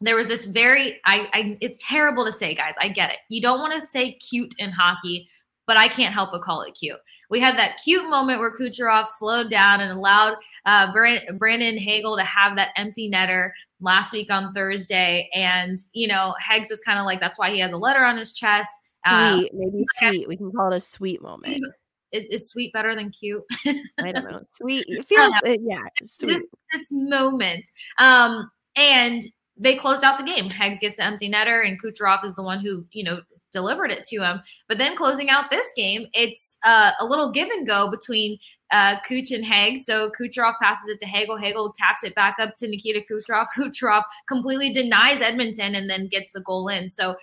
There 0.00 0.16
was 0.16 0.26
this 0.26 0.44
very, 0.44 1.00
I, 1.06 1.28
I 1.32 1.58
it's 1.60 1.82
terrible 1.86 2.24
to 2.24 2.32
say, 2.32 2.54
guys. 2.54 2.74
I 2.80 2.88
get 2.88 3.10
it. 3.10 3.18
You 3.28 3.40
don't 3.40 3.60
want 3.60 3.80
to 3.80 3.86
say 3.86 4.14
cute 4.14 4.52
in 4.58 4.70
hockey, 4.72 5.28
but 5.66 5.76
I 5.76 5.88
can't 5.88 6.14
help 6.14 6.32
but 6.32 6.42
call 6.42 6.62
it 6.62 6.76
cute. 6.78 6.98
We 7.30 7.40
had 7.40 7.58
that 7.58 7.80
cute 7.82 8.08
moment 8.08 8.40
where 8.40 8.56
Kucherov 8.56 9.06
slowed 9.06 9.50
down 9.50 9.80
and 9.80 9.90
allowed 9.92 10.36
uh, 10.66 10.92
Brandon 10.92 11.78
Hagel 11.78 12.16
to 12.16 12.24
have 12.24 12.56
that 12.56 12.70
empty 12.76 13.10
netter 13.10 13.50
last 13.80 14.12
week 14.12 14.30
on 14.30 14.52
Thursday. 14.52 15.30
And, 15.34 15.78
you 15.92 16.06
know, 16.06 16.34
Heggs 16.40 16.70
was 16.70 16.80
kind 16.80 16.98
of 16.98 17.06
like, 17.06 17.20
that's 17.20 17.38
why 17.38 17.50
he 17.50 17.60
has 17.60 17.72
a 17.72 17.76
letter 17.76 18.04
on 18.04 18.16
his 18.16 18.34
chest. 18.34 18.70
Uh, 19.06 19.38
sweet, 19.38 19.50
maybe 19.54 19.84
sweet. 19.98 20.28
We 20.28 20.36
can 20.36 20.52
call 20.52 20.72
it 20.72 20.76
a 20.76 20.80
sweet 20.80 21.22
moment. 21.22 21.64
Is, 22.12 22.26
is 22.30 22.50
sweet 22.50 22.72
better 22.72 22.94
than 22.94 23.10
cute? 23.10 23.42
I 23.66 24.12
don't 24.12 24.30
know. 24.30 24.40
Sweet. 24.50 24.84
It 24.86 25.06
feels, 25.06 25.32
uh, 25.46 25.56
yeah, 25.60 25.82
sweet. 26.02 26.28
This, 26.28 26.42
this 26.72 26.88
moment. 26.92 27.68
Um, 27.98 28.50
and 28.76 29.22
they 29.56 29.76
closed 29.76 30.04
out 30.04 30.18
the 30.18 30.24
game. 30.24 30.50
Heggs 30.50 30.80
gets 30.80 30.96
the 30.96 31.04
empty 31.04 31.30
netter, 31.30 31.66
and 31.66 31.80
Kucherov 31.82 32.24
is 32.24 32.36
the 32.36 32.42
one 32.42 32.60
who, 32.60 32.86
you 32.92 33.04
know, 33.04 33.20
delivered 33.54 33.90
it 33.90 34.04
to 34.08 34.22
him. 34.22 34.42
But 34.68 34.76
then 34.76 34.96
closing 34.96 35.30
out 35.30 35.50
this 35.50 35.72
game, 35.74 36.06
it's 36.12 36.58
uh, 36.66 36.90
a 37.00 37.06
little 37.06 37.32
give 37.32 37.48
and 37.48 37.66
go 37.66 37.90
between 37.90 38.38
uh, 38.70 38.96
Kuch 39.08 39.34
and 39.34 39.44
Hag. 39.44 39.78
So 39.78 40.10
Kucherov 40.20 40.54
passes 40.60 40.90
it 40.90 41.00
to 41.00 41.06
Hagel. 41.06 41.38
Hagel 41.38 41.72
taps 41.78 42.04
it 42.04 42.14
back 42.14 42.36
up 42.38 42.54
to 42.56 42.68
Nikita 42.68 43.00
Kucherov. 43.10 43.46
Kucherov 43.56 44.02
completely 44.28 44.72
denies 44.72 45.22
Edmonton 45.22 45.74
and 45.74 45.88
then 45.88 46.08
gets 46.08 46.32
the 46.32 46.40
goal 46.40 46.68
in. 46.68 46.88
So 46.90 47.16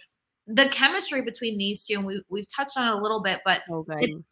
the 0.48 0.70
chemistry 0.70 1.22
between 1.22 1.58
these 1.58 1.86
two, 1.86 1.96
and 1.96 2.06
we, 2.06 2.24
we've 2.30 2.48
touched 2.54 2.78
on 2.78 2.88
it 2.88 3.00
a 3.00 3.02
little 3.02 3.22
bit, 3.22 3.42
but 3.46 3.62
it's, 4.00 4.24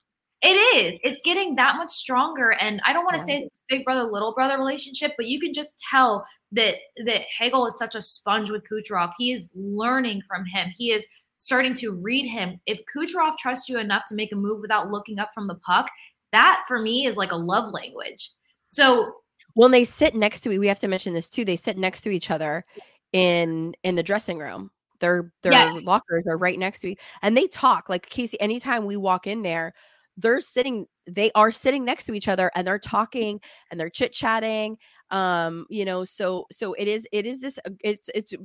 it 0.42 0.48
is. 0.48 1.00
It's 1.04 1.22
getting 1.22 1.56
that 1.56 1.76
much 1.76 1.92
stronger. 1.92 2.54
And 2.54 2.82
I 2.86 2.94
don't 2.94 3.04
want 3.04 3.18
to 3.18 3.24
say 3.24 3.38
it's 3.38 3.62
a 3.62 3.76
big 3.76 3.86
brother, 3.86 4.04
little 4.04 4.34
brother 4.34 4.58
relationship, 4.58 5.14
but 5.18 5.28
you 5.28 5.40
can 5.40 5.54
just 5.54 5.80
tell 5.90 6.26
that 6.52 6.76
that 7.06 7.22
Hagel 7.38 7.68
is 7.68 7.78
such 7.78 7.96
a 7.96 8.02
sponge 8.02 8.50
with 8.50 8.64
Kucherov. 8.68 9.12
He 9.18 9.32
is 9.32 9.52
learning 9.54 10.24
from 10.28 10.46
him. 10.46 10.72
He 10.76 10.92
is 10.92 11.06
starting 11.40 11.74
to 11.74 11.92
read 11.92 12.28
him. 12.28 12.60
If 12.68 12.82
Kucherov 12.94 13.38
trusts 13.38 13.68
you 13.68 13.80
enough 13.80 14.04
to 14.10 14.16
make 14.16 14.32
a 14.32 14.36
move 14.36 14.62
without 14.62 14.92
looking 14.92 15.20
up 15.20 15.30
from 15.34 15.48
the 15.48 15.56
puck, 15.56 15.90
that 16.32 16.64
for 16.68 16.80
me 16.80 17.08
is 17.08 17.18
like 17.18 17.32
a 17.32 17.36
love 17.36 17.74
language. 17.74 18.32
So 18.70 19.14
when 19.56 19.72
they 19.72 19.84
sit 19.84 20.14
next 20.14 20.42
to 20.42 20.58
we 20.58 20.68
have 20.68 20.80
to 20.80 20.88
mention 20.88 21.14
this 21.14 21.30
too. 21.30 21.44
They 21.44 21.56
sit 21.56 21.78
next 21.78 22.02
to 22.04 22.10
each 22.10 22.30
other 22.30 22.66
in 23.14 23.74
in 23.84 23.96
the 23.96 24.04
dressing 24.04 24.38
room. 24.38 24.70
Their 25.00 25.32
their 25.42 25.54
yes. 25.54 25.86
lockers 25.86 26.26
are 26.28 26.38
right 26.38 26.60
next 26.60 26.82
to 26.82 26.88
me, 26.88 26.98
and 27.22 27.36
they 27.36 27.48
talk 27.48 27.90
like 27.90 28.10
Kasey. 28.10 28.36
Anytime 28.40 28.86
we 28.86 28.98
walk 28.98 29.28
in 29.28 29.42
there, 29.42 29.74
they're 30.18 30.42
sitting. 30.42 30.86
They 31.08 31.32
are 31.36 31.52
sitting 31.52 31.86
next 31.86 32.06
to 32.06 32.14
each 32.14 32.28
other, 32.28 32.52
and 32.56 32.68
they're 32.68 32.80
talking 32.80 33.40
and 33.72 33.80
they're 33.80 33.90
chit 33.90 34.12
chatting. 34.12 34.78
Um, 35.10 35.66
you 35.70 35.86
know, 35.86 36.04
so 36.04 36.46
so 36.52 36.74
it 36.74 36.88
is 36.88 37.08
it 37.12 37.26
is 37.26 37.40
this 37.40 37.58
it's 37.82 38.10
it's 38.14 38.36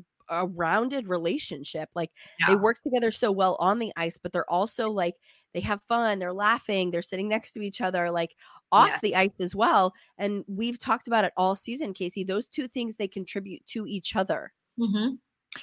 a 0.42 0.46
rounded 0.46 1.08
relationship. 1.08 1.88
Like 1.94 2.10
yeah. 2.40 2.48
they 2.48 2.56
work 2.56 2.82
together 2.82 3.10
so 3.10 3.32
well 3.32 3.56
on 3.60 3.78
the 3.78 3.92
ice, 3.96 4.18
but 4.18 4.32
they're 4.32 4.50
also 4.50 4.90
like 4.90 5.14
they 5.54 5.60
have 5.60 5.82
fun, 5.82 6.18
they're 6.18 6.32
laughing, 6.32 6.90
they're 6.90 7.02
sitting 7.02 7.28
next 7.28 7.52
to 7.52 7.60
each 7.60 7.80
other, 7.80 8.10
like 8.10 8.34
off 8.72 8.88
yes. 8.88 9.00
the 9.00 9.16
ice 9.16 9.34
as 9.40 9.54
well. 9.54 9.94
And 10.18 10.44
we've 10.48 10.78
talked 10.78 11.06
about 11.06 11.24
it 11.24 11.32
all 11.36 11.54
season, 11.54 11.94
Kasey. 11.94 12.26
Those 12.26 12.48
two 12.48 12.66
things 12.66 12.96
they 12.96 13.08
contribute 13.08 13.64
to 13.66 13.86
each 13.86 14.16
other. 14.16 14.52
Mm-hmm. 14.78 15.14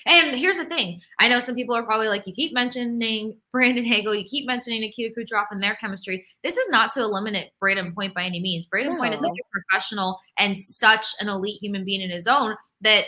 And 0.05 0.37
here's 0.37 0.57
the 0.57 0.65
thing. 0.65 1.01
I 1.19 1.27
know 1.27 1.39
some 1.39 1.55
people 1.55 1.75
are 1.75 1.83
probably 1.83 2.07
like, 2.07 2.25
you 2.25 2.33
keep 2.33 2.53
mentioning 2.53 3.37
Brandon 3.51 3.85
Hagel, 3.85 4.15
you 4.15 4.27
keep 4.27 4.47
mentioning 4.47 4.81
Nikita 4.81 5.13
Kucherov 5.13 5.47
and 5.51 5.61
their 5.61 5.75
chemistry. 5.75 6.25
This 6.43 6.57
is 6.57 6.69
not 6.69 6.93
to 6.93 7.01
eliminate 7.01 7.51
Brayden 7.61 7.93
Point 7.93 8.13
by 8.13 8.23
any 8.23 8.41
means. 8.41 8.67
Brayden 8.67 8.93
no. 8.93 8.97
Point 8.97 9.13
is 9.13 9.21
such 9.21 9.29
a 9.29 9.51
professional 9.51 10.19
and 10.37 10.57
such 10.57 11.07
an 11.19 11.27
elite 11.27 11.61
human 11.61 11.83
being 11.83 12.01
in 12.01 12.09
his 12.09 12.27
own 12.27 12.55
that 12.81 13.05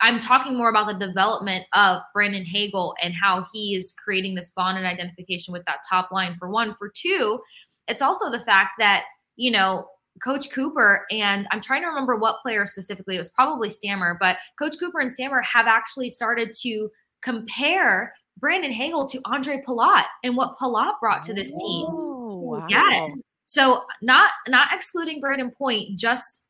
I'm 0.00 0.20
talking 0.20 0.56
more 0.56 0.70
about 0.70 0.86
the 0.86 1.06
development 1.06 1.66
of 1.74 2.02
Brandon 2.14 2.44
Hagel 2.44 2.94
and 3.02 3.14
how 3.14 3.46
he 3.52 3.74
is 3.74 3.92
creating 3.92 4.34
this 4.34 4.50
bond 4.50 4.78
and 4.78 4.86
identification 4.86 5.52
with 5.52 5.64
that 5.66 5.78
top 5.88 6.10
line 6.12 6.36
for 6.36 6.48
one. 6.48 6.74
For 6.78 6.88
two, 6.88 7.40
it's 7.88 8.02
also 8.02 8.30
the 8.30 8.40
fact 8.40 8.72
that, 8.78 9.04
you 9.36 9.50
know, 9.50 9.88
Coach 10.22 10.50
Cooper 10.50 11.06
and 11.10 11.46
I'm 11.50 11.60
trying 11.60 11.82
to 11.82 11.88
remember 11.88 12.16
what 12.16 12.42
player 12.42 12.66
specifically, 12.66 13.16
it 13.16 13.18
was 13.18 13.30
probably 13.30 13.70
Stammer, 13.70 14.16
but 14.20 14.36
Coach 14.58 14.78
Cooper 14.78 15.00
and 15.00 15.12
Stammer 15.12 15.42
have 15.42 15.66
actually 15.66 16.10
started 16.10 16.52
to 16.62 16.90
compare 17.22 18.14
Brandon 18.38 18.72
Hagel 18.72 19.08
to 19.08 19.20
Andre 19.24 19.62
Palat 19.66 20.04
and 20.22 20.36
what 20.36 20.56
Palat 20.58 20.94
brought 21.00 21.22
to 21.24 21.34
this 21.34 21.50
team. 21.50 21.86
Oh, 21.88 22.58
wow. 22.60 22.66
Yes. 22.68 23.22
So 23.46 23.82
not 24.02 24.30
not 24.46 24.68
excluding 24.72 25.22
Brayden 25.22 25.54
Point, 25.56 25.98
just 25.98 26.47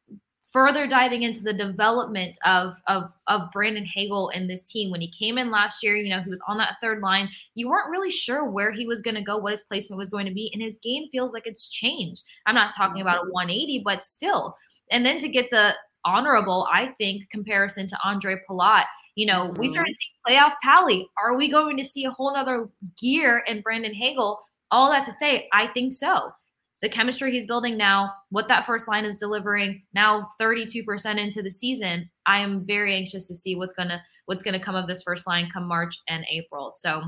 further 0.59 0.89
diving 0.89 1.23
into 1.23 1.45
the 1.45 1.53
development 1.53 2.37
of 2.45 2.75
of 2.89 3.13
of 3.29 3.53
Brandon 3.53 3.85
Hagel 3.85 4.31
and 4.31 4.51
this 4.51 4.65
team. 4.65 4.91
When 4.91 5.01
he 5.01 5.09
came 5.09 5.39
in 5.39 5.53
last 5.53 5.85
year, 5.85 5.95
you 5.95 6.11
know, 6.11 6.21
he 6.21 6.29
was 6.29 6.43
on 6.49 6.59
that 6.59 6.79
third 6.81 7.01
line. 7.01 7.29
You 7.55 7.69
weren't 7.69 7.91
really 7.91 8.11
sure 8.11 8.45
where 8.45 8.73
he 8.73 8.85
was 8.85 9.01
going 9.01 9.15
to 9.15 9.23
go, 9.23 9.39
what 9.39 9.53
his 9.53 9.61
placement 9.63 9.99
was 9.99 10.11
going 10.11 10.27
to 10.27 10.35
be, 10.35 10.51
and 10.53 10.61
his 10.61 10.79
game 10.79 11.09
feels 11.13 11.33
like 11.33 11.47
it's 11.47 11.69
changed. 11.69 12.25
I'm 12.45 12.57
not 12.57 12.75
talking 12.77 13.01
about 13.01 13.27
a 13.27 13.31
180, 13.31 13.83
but 13.85 14.03
still. 14.03 14.57
And 14.91 15.07
then 15.07 15.19
to 15.19 15.29
get 15.29 15.49
the 15.51 15.75
honorable, 16.05 16.67
I 16.73 16.95
think, 16.99 17.31
comparison 17.31 17.87
to 17.89 17.99
Andre 18.03 18.41
Palat. 18.49 18.87
You 19.15 19.27
know, 19.27 19.51
mm-hmm. 19.51 19.61
we 19.61 19.69
started 19.69 19.95
seeing 19.97 20.39
playoff 20.41 20.55
Pally. 20.61 21.07
Are 21.23 21.37
we 21.37 21.49
going 21.49 21.77
to 21.77 21.85
see 21.85 22.05
a 22.05 22.11
whole 22.11 22.33
nother 22.33 22.69
gear 23.01 23.45
in 23.47 23.61
Brandon 23.61 23.95
Hagel? 23.95 24.41
All 24.73 24.91
that 24.91 25.05
to 25.07 25.13
say, 25.13 25.49
I 25.53 25.69
think 25.69 25.93
so 25.93 26.33
the 26.81 26.89
chemistry 26.89 27.33
he's 27.33 27.47
building 27.47 27.77
now, 27.77 28.13
what 28.31 28.49
that 28.49 28.67
first 28.67 28.87
line 28.89 29.05
is 29.05 29.19
delivering 29.19 29.83
now 29.95 30.29
32% 30.41 31.19
into 31.19 31.43
the 31.43 31.51
season, 31.51 32.09
I 32.27 32.41
am 32.41 32.65
very 32.67 32.95
anxious 32.95 33.27
to 33.29 33.35
see 33.35 33.57
what's 33.57 33.75
gonna 33.75 34.03
what's 34.27 34.43
gonna 34.43 34.61
come 34.61 34.77
of 34.77 34.87
this 34.87 35.03
first 35.03 35.27
line 35.27 35.49
come 35.51 35.67
March 35.67 35.99
and 36.09 36.25
April. 36.31 36.71
So 36.71 37.03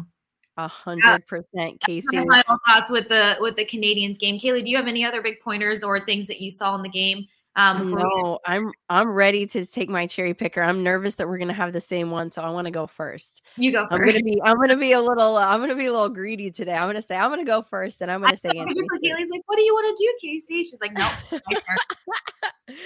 a 0.56 0.68
hundred 0.68 1.26
percent 1.26 1.80
Kasey. 1.80 2.26
Final 2.26 2.58
thoughts 2.66 2.90
with 2.90 3.08
the 3.08 3.36
with 3.40 3.56
the 3.56 3.64
Canadiens 3.64 4.18
game. 4.18 4.38
Kailey, 4.40 4.64
do 4.64 4.70
you 4.70 4.76
have 4.76 4.88
any 4.88 5.04
other 5.04 5.22
big 5.22 5.40
pointers 5.40 5.84
or 5.84 6.04
things 6.04 6.26
that 6.26 6.40
you 6.40 6.50
saw 6.50 6.74
in 6.74 6.82
the 6.82 6.88
game 6.88 7.26
um, 7.56 7.90
no, 7.90 8.38
I'm 8.46 8.70
I'm 8.88 9.08
ready 9.08 9.44
to 9.48 9.66
take 9.66 9.88
my 9.88 10.06
cherry 10.06 10.34
picker. 10.34 10.62
I'm 10.62 10.84
nervous 10.84 11.16
that 11.16 11.28
we're 11.28 11.38
gonna 11.38 11.52
have 11.52 11.72
the 11.72 11.80
same 11.80 12.10
one, 12.10 12.30
so 12.30 12.42
I 12.42 12.50
want 12.50 12.66
to 12.66 12.70
go 12.70 12.86
first. 12.86 13.44
You 13.56 13.72
go. 13.72 13.86
i 13.90 13.94
I'm 13.94 14.04
gonna 14.04 14.22
be 14.22 14.40
I'm 14.44 14.56
gonna 14.56 14.76
be 14.76 14.92
a 14.92 15.00
little 15.00 15.36
uh, 15.36 15.46
I'm 15.46 15.60
gonna 15.60 15.74
be 15.74 15.86
a 15.86 15.92
little 15.92 16.08
greedy 16.08 16.50
today. 16.52 16.74
I'm 16.74 16.88
gonna 16.88 17.02
say 17.02 17.16
I'm 17.16 17.28
gonna 17.28 17.44
go 17.44 17.60
first, 17.60 18.02
and 18.02 18.10
I'm 18.10 18.20
gonna 18.20 18.32
I 18.32 18.36
say. 18.36 18.50
Anthony 18.50 18.86
Kailey's 19.04 19.30
like, 19.30 19.42
"What 19.46 19.56
do 19.56 19.62
you 19.62 19.74
want 19.74 19.96
to 19.96 20.04
do, 20.04 20.28
Kasey?" 20.28 20.58
She's 20.58 20.80
like, 20.80 20.92
"No." 20.92 21.10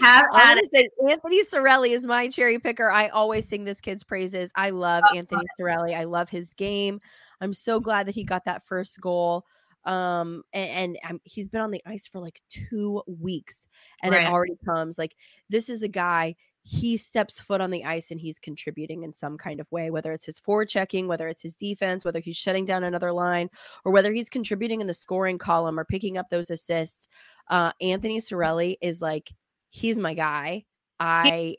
have 0.01 0.25
at 0.35 0.59
it. 0.59 0.93
Anthony 1.09 1.45
Cirelli 1.45 1.91
is 1.91 2.07
my 2.07 2.29
cherry 2.29 2.59
picker. 2.59 2.91
I 2.91 3.09
always 3.09 3.47
sing 3.47 3.65
this 3.65 3.83
kid's 3.83 4.03
praises. 4.03 4.51
I 4.57 4.71
love 4.71 5.05
oh, 5.11 5.17
Anthony 5.17 5.45
Cirelli. 5.61 5.95
I 5.95 6.05
love 6.05 6.31
his 6.31 6.55
game. 6.55 7.01
I'm 7.41 7.53
so 7.53 7.81
glad 7.81 8.07
that 8.07 8.15
he 8.15 8.25
got 8.25 8.45
that 8.45 8.65
first 8.65 8.99
goal 9.01 9.45
um 9.87 10.43
and, 10.53 10.97
and 11.05 11.15
um, 11.15 11.21
he's 11.25 11.49
been 11.49 11.61
on 11.61 11.71
the 11.71 11.83
ice 11.87 12.07
for 12.07 12.21
like 12.21 12.41
two 12.49 13.03
weeks 13.07 13.69
and 14.03 14.15
right. 14.15 14.25
it 14.25 14.31
already 14.31 14.57
comes 14.65 14.99
like 14.99 15.15
this 15.51 15.69
is 15.69 15.83
a 15.83 15.89
guy 15.89 16.35
he 16.63 16.97
steps 16.97 17.39
foot 17.39 17.61
on 17.61 17.71
the 17.71 17.85
ice 17.85 18.11
and 18.11 18.19
he's 18.19 18.39
contributing 18.39 19.03
in 19.03 19.13
some 19.13 19.37
kind 19.37 19.61
of 19.61 19.71
way 19.71 19.91
whether 19.91 20.13
it's 20.13 20.25
his 20.25 20.39
forward 20.39 20.69
checking 20.69 21.07
whether 21.07 21.29
it's 21.29 21.43
his 21.43 21.55
defense 21.55 22.05
whether 22.05 22.21
he's 22.21 22.37
shutting 22.37 22.65
down 22.65 22.85
another 22.85 23.13
line 23.13 23.51
or 23.85 23.93
whether 23.93 24.13
he's 24.13 24.31
contributing 24.31 24.81
in 24.81 24.87
the 24.87 24.95
scoring 24.95 25.37
column 25.37 25.79
or 25.79 25.85
picking 25.85 26.17
up 26.17 26.31
those 26.31 26.51
assists 26.51 27.09
uh 27.51 27.73
anthony 27.83 28.19
cirelli 28.19 28.77
is 28.81 29.03
like 29.03 29.31
he's 29.69 29.99
my 29.99 30.15
guy 30.15 30.65
i 31.01 31.55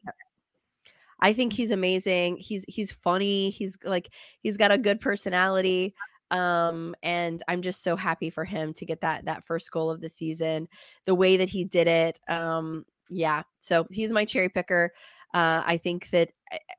I 1.20 1.34
think 1.34 1.54
he's 1.54 1.72
amazing. 1.72 2.38
He's 2.38 2.66
he's 2.68 2.92
funny. 2.92 3.50
He's 3.50 3.78
like 3.84 4.10
he's 4.42 4.58
got 4.58 4.72
a 4.72 4.78
good 4.78 5.00
personality. 5.00 5.96
Um, 6.32 6.96
and 7.04 7.42
I'm 7.48 7.62
just 7.62 7.84
so 7.84 7.96
happy 7.96 8.30
for 8.30 8.46
him 8.46 8.74
to 8.74 8.86
get 8.86 9.02
that 9.02 9.26
that 9.26 9.44
first 9.44 9.72
goal 9.72 9.90
of 9.90 10.02
the 10.02 10.10
season, 10.10 10.68
the 11.06 11.16
way 11.16 11.38
that 11.38 11.50
he 11.50 11.66
did 11.66 11.88
it. 11.88 12.20
Um, 12.28 12.86
yeah, 13.10 13.44
so 13.60 13.88
he's 13.92 14.12
my 14.12 14.26
cherry 14.26 14.50
picker. 14.50 14.92
Uh, 15.34 15.62
I 15.66 15.78
think 15.78 16.10
that, 16.12 16.30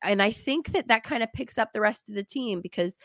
and 0.03 0.23
I 0.23 0.33
think 0.33 0.73
that 0.73 0.89
that 0.89 1.05
kind 1.05 1.23
of 1.23 1.33
picks 1.33 1.59
up 1.59 1.73
the 1.73 1.81
rest 1.81 2.09
of 2.09 2.15
the 2.15 2.25
team 2.25 2.61
because, 2.61 2.97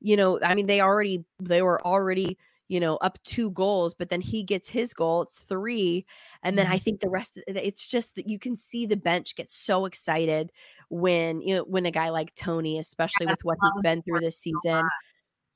you 0.00 0.16
know, 0.16 0.40
I 0.42 0.54
mean, 0.54 0.66
they 0.66 0.80
already 0.80 1.24
they 1.40 1.62
were 1.62 1.84
already 1.84 2.38
you 2.68 2.78
know 2.78 2.96
up 2.98 3.18
two 3.24 3.50
goals, 3.50 3.94
but 3.94 4.08
then 4.08 4.20
he 4.20 4.44
gets 4.44 4.68
his 4.68 4.94
goal, 4.94 5.22
it's 5.22 5.40
three, 5.40 6.06
and 6.44 6.56
then 6.56 6.68
I 6.68 6.76
mm-hmm. 6.76 6.84
think 6.84 7.00
the 7.00 7.10
rest 7.10 7.36
of 7.36 7.42
it's 7.48 7.86
just 7.86 8.14
that 8.14 8.28
you 8.28 8.38
can 8.38 8.54
see 8.54 8.86
the 8.86 8.96
bench 8.96 9.34
get 9.34 9.48
so 9.48 9.86
excited 9.86 10.52
when 10.88 11.42
you 11.42 11.56
know 11.56 11.64
when 11.64 11.84
a 11.84 11.90
guy 11.90 12.10
like 12.10 12.32
Tony, 12.36 12.78
especially 12.78 13.26
with 13.26 13.40
what 13.42 13.58
he's 13.60 13.82
been 13.82 14.02
through 14.02 14.20
this 14.20 14.38
season. 14.38 14.88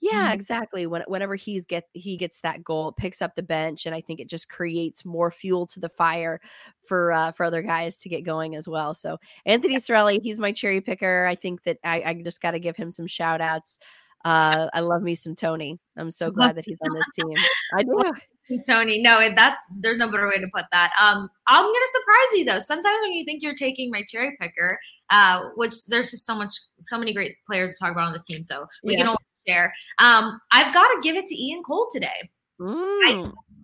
Yeah, 0.04 0.24
mm-hmm. 0.24 0.34
exactly. 0.34 0.86
When 0.86 1.02
whenever 1.06 1.34
he's 1.34 1.64
get 1.64 1.84
he 1.94 2.18
gets 2.18 2.40
that 2.40 2.62
goal, 2.62 2.90
it 2.90 2.96
picks 2.96 3.22
up 3.22 3.36
the 3.36 3.42
bench, 3.42 3.86
and 3.86 3.94
I 3.94 4.02
think 4.02 4.20
it 4.20 4.28
just 4.28 4.50
creates 4.50 5.02
more 5.02 5.30
fuel 5.30 5.66
to 5.68 5.80
the 5.80 5.88
fire 5.88 6.42
for 6.86 7.10
uh, 7.10 7.32
for 7.32 7.44
other 7.44 7.62
guys 7.62 7.96
to 8.00 8.10
get 8.10 8.22
going 8.22 8.54
as 8.54 8.68
well. 8.68 8.92
So 8.92 9.16
Anthony 9.46 9.76
Cirelli, 9.76 10.20
he's 10.22 10.38
my 10.38 10.52
cherry 10.52 10.82
picker. 10.82 11.24
I 11.26 11.34
think 11.34 11.62
that 11.62 11.78
I, 11.84 12.02
I 12.04 12.20
just 12.22 12.42
got 12.42 12.50
to 12.50 12.60
give 12.60 12.76
him 12.76 12.90
some 12.90 13.06
shout 13.06 13.40
outs. 13.40 13.78
Uh, 14.26 14.68
I 14.74 14.80
love 14.80 15.00
me 15.00 15.14
some 15.14 15.34
Tony. 15.34 15.80
I'm 15.96 16.10
so 16.10 16.30
glad 16.30 16.56
that 16.56 16.66
he's 16.66 16.78
on 16.82 16.94
this 16.94 17.08
team. 17.18 17.34
I 17.74 17.82
do. 17.82 18.60
Tony. 18.66 19.00
No, 19.00 19.26
that's 19.34 19.62
there's 19.80 19.96
no 19.96 20.10
better 20.10 20.28
way 20.28 20.38
to 20.38 20.48
put 20.54 20.66
that. 20.70 20.92
Um, 21.00 21.30
I'm 21.48 21.64
gonna 21.64 21.74
surprise 21.92 22.38
you 22.38 22.44
though. 22.44 22.58
Sometimes 22.58 22.98
when 23.00 23.12
you 23.14 23.24
think 23.24 23.42
you're 23.42 23.54
taking 23.54 23.90
my 23.90 24.04
cherry 24.06 24.36
picker, 24.38 24.78
uh, 25.08 25.44
which 25.56 25.86
there's 25.88 26.10
just 26.10 26.26
so 26.26 26.36
much, 26.36 26.52
so 26.82 26.98
many 26.98 27.14
great 27.14 27.36
players 27.46 27.70
to 27.70 27.76
talk 27.82 27.92
about 27.92 28.08
on 28.08 28.12
this 28.12 28.26
team, 28.26 28.42
so 28.42 28.66
we 28.82 28.92
yeah. 28.92 28.98
can 28.98 29.08
only 29.08 29.18
share. 29.46 29.74
Um, 29.98 30.40
I've 30.52 30.72
got 30.74 30.86
to 30.86 31.00
give 31.02 31.16
it 31.16 31.26
to 31.26 31.34
Ian 31.34 31.62
Cole 31.62 31.88
today. 31.92 32.30
Mm. 32.60 32.74
I, 32.74 33.22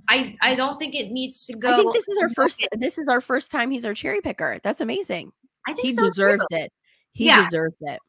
I, 0.08 0.36
I 0.42 0.54
don't 0.54 0.78
think 0.78 0.94
it 0.94 1.10
needs 1.10 1.46
to 1.46 1.56
go. 1.56 1.72
I 1.72 1.76
think 1.76 1.94
this 1.94 2.08
is 2.08 2.18
our 2.22 2.30
first. 2.30 2.66
This 2.78 2.98
is 2.98 3.08
our 3.08 3.20
first 3.20 3.50
time 3.50 3.70
he's 3.70 3.84
our 3.84 3.94
cherry 3.94 4.20
picker. 4.20 4.58
That's 4.62 4.80
amazing. 4.80 5.32
I 5.68 5.72
think 5.72 5.88
he 5.88 5.94
so 5.94 6.08
deserves 6.08 6.46
too. 6.50 6.56
it. 6.56 6.72
He 7.12 7.26
yeah. 7.26 7.44
deserves 7.44 7.76
it 7.82 8.00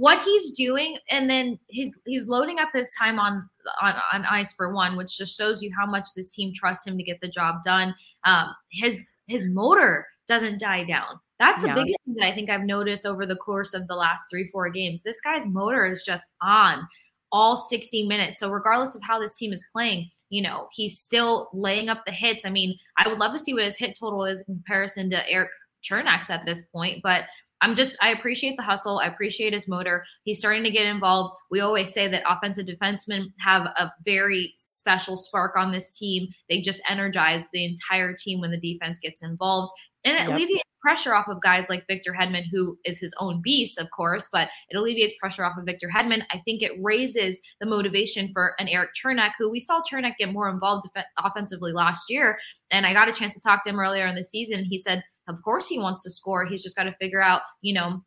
what 0.00 0.18
he's 0.22 0.52
doing 0.52 0.96
and 1.10 1.28
then 1.28 1.58
he's 1.66 2.00
he's 2.06 2.26
loading 2.26 2.58
up 2.58 2.70
his 2.72 2.90
time 2.98 3.18
on 3.18 3.46
on, 3.82 3.94
on 4.14 4.24
ice 4.24 4.50
for 4.50 4.72
one 4.72 4.96
which 4.96 5.18
just 5.18 5.36
shows 5.36 5.62
you 5.62 5.70
how 5.78 5.84
much 5.84 6.08
this 6.16 6.34
team 6.34 6.54
trusts 6.56 6.86
him 6.86 6.96
to 6.96 7.04
get 7.04 7.20
the 7.20 7.28
job 7.28 7.56
done 7.62 7.94
um 8.24 8.46
his 8.72 9.06
his 9.26 9.46
motor 9.48 10.06
doesn't 10.26 10.58
die 10.58 10.84
down 10.84 11.20
that's 11.38 11.60
the 11.60 11.68
yeah. 11.68 11.74
biggest 11.74 11.98
thing 12.06 12.14
that 12.14 12.26
i 12.26 12.34
think 12.34 12.48
i've 12.48 12.62
noticed 12.62 13.04
over 13.04 13.26
the 13.26 13.36
course 13.36 13.74
of 13.74 13.86
the 13.88 13.94
last 13.94 14.24
three 14.30 14.48
four 14.50 14.70
games 14.70 15.02
this 15.02 15.20
guy's 15.20 15.46
motor 15.46 15.84
is 15.84 16.02
just 16.02 16.32
on 16.40 16.88
all 17.32 17.56
60 17.56 18.06
minutes 18.06 18.38
so 18.38 18.50
regardless 18.50 18.94
of 18.94 19.02
how 19.02 19.18
this 19.18 19.36
team 19.36 19.52
is 19.52 19.64
playing 19.72 20.10
you 20.28 20.42
know 20.42 20.68
he's 20.72 20.98
still 20.98 21.48
laying 21.52 21.88
up 21.88 22.04
the 22.06 22.12
hits 22.12 22.44
i 22.44 22.50
mean 22.50 22.76
i 22.96 23.08
would 23.08 23.18
love 23.18 23.32
to 23.32 23.38
see 23.38 23.54
what 23.54 23.64
his 23.64 23.76
hit 23.76 23.96
total 23.98 24.24
is 24.24 24.44
in 24.48 24.54
comparison 24.54 25.10
to 25.10 25.30
Eric 25.30 25.50
Cernak's 25.88 26.30
at 26.30 26.44
this 26.44 26.62
point 26.66 27.02
but 27.02 27.24
I'm 27.62 27.74
just, 27.74 27.96
I 28.02 28.10
appreciate 28.10 28.56
the 28.56 28.62
hustle. 28.62 29.00
I 29.00 29.06
appreciate 29.06 29.52
his 29.52 29.68
motor. 29.68 30.04
He's 30.24 30.38
starting 30.38 30.62
to 30.64 30.70
get 30.70 30.86
involved. 30.86 31.34
We 31.50 31.60
always 31.60 31.92
say 31.92 32.08
that 32.08 32.22
offensive 32.26 32.66
defensemen 32.66 33.32
have 33.40 33.66
a 33.66 33.92
very 34.04 34.54
special 34.56 35.18
spark 35.18 35.56
on 35.56 35.70
this 35.70 35.96
team. 35.98 36.28
They 36.48 36.62
just 36.62 36.80
energize 36.88 37.48
the 37.52 37.66
entire 37.66 38.14
team 38.14 38.40
when 38.40 38.50
the 38.50 38.60
defense 38.60 38.98
gets 38.98 39.22
involved. 39.22 39.72
And 40.04 40.16
it 40.16 40.28
yep. 40.28 40.30
alleviates 40.30 40.64
pressure 40.80 41.14
off 41.14 41.28
of 41.28 41.42
guys 41.42 41.68
like 41.68 41.86
Victor 41.86 42.16
Hedman, 42.18 42.44
who 42.50 42.78
is 42.86 42.98
his 42.98 43.12
own 43.18 43.42
beast, 43.42 43.78
of 43.78 43.90
course, 43.90 44.30
but 44.32 44.48
it 44.70 44.76
alleviates 44.76 45.14
pressure 45.20 45.44
off 45.44 45.58
of 45.58 45.66
Victor 45.66 45.90
Hedman. 45.94 46.22
I 46.30 46.40
think 46.46 46.62
it 46.62 46.72
raises 46.80 47.40
the 47.60 47.66
motivation 47.66 48.30
for 48.32 48.54
an 48.58 48.66
Eric 48.66 48.90
Cernak, 49.04 49.32
who 49.38 49.50
we 49.50 49.60
saw 49.60 49.82
Cernak 49.82 50.16
get 50.18 50.32
more 50.32 50.48
involved 50.48 50.88
def- 50.94 51.04
offensively 51.18 51.72
last 51.72 52.08
year. 52.08 52.38
And 52.70 52.86
I 52.86 52.94
got 52.94 53.10
a 53.10 53.12
chance 53.12 53.34
to 53.34 53.40
talk 53.40 53.62
to 53.64 53.68
him 53.68 53.78
earlier 53.78 54.06
in 54.06 54.14
the 54.14 54.24
season. 54.24 54.64
He 54.64 54.78
said 54.78 55.02
of 55.30 55.42
course, 55.42 55.66
he 55.68 55.78
wants 55.78 56.02
to 56.02 56.10
score. 56.10 56.44
He's 56.44 56.62
just 56.62 56.76
got 56.76 56.84
to 56.84 56.92
figure 57.00 57.22
out, 57.22 57.42
you 57.62 57.72
know, 57.72 58.02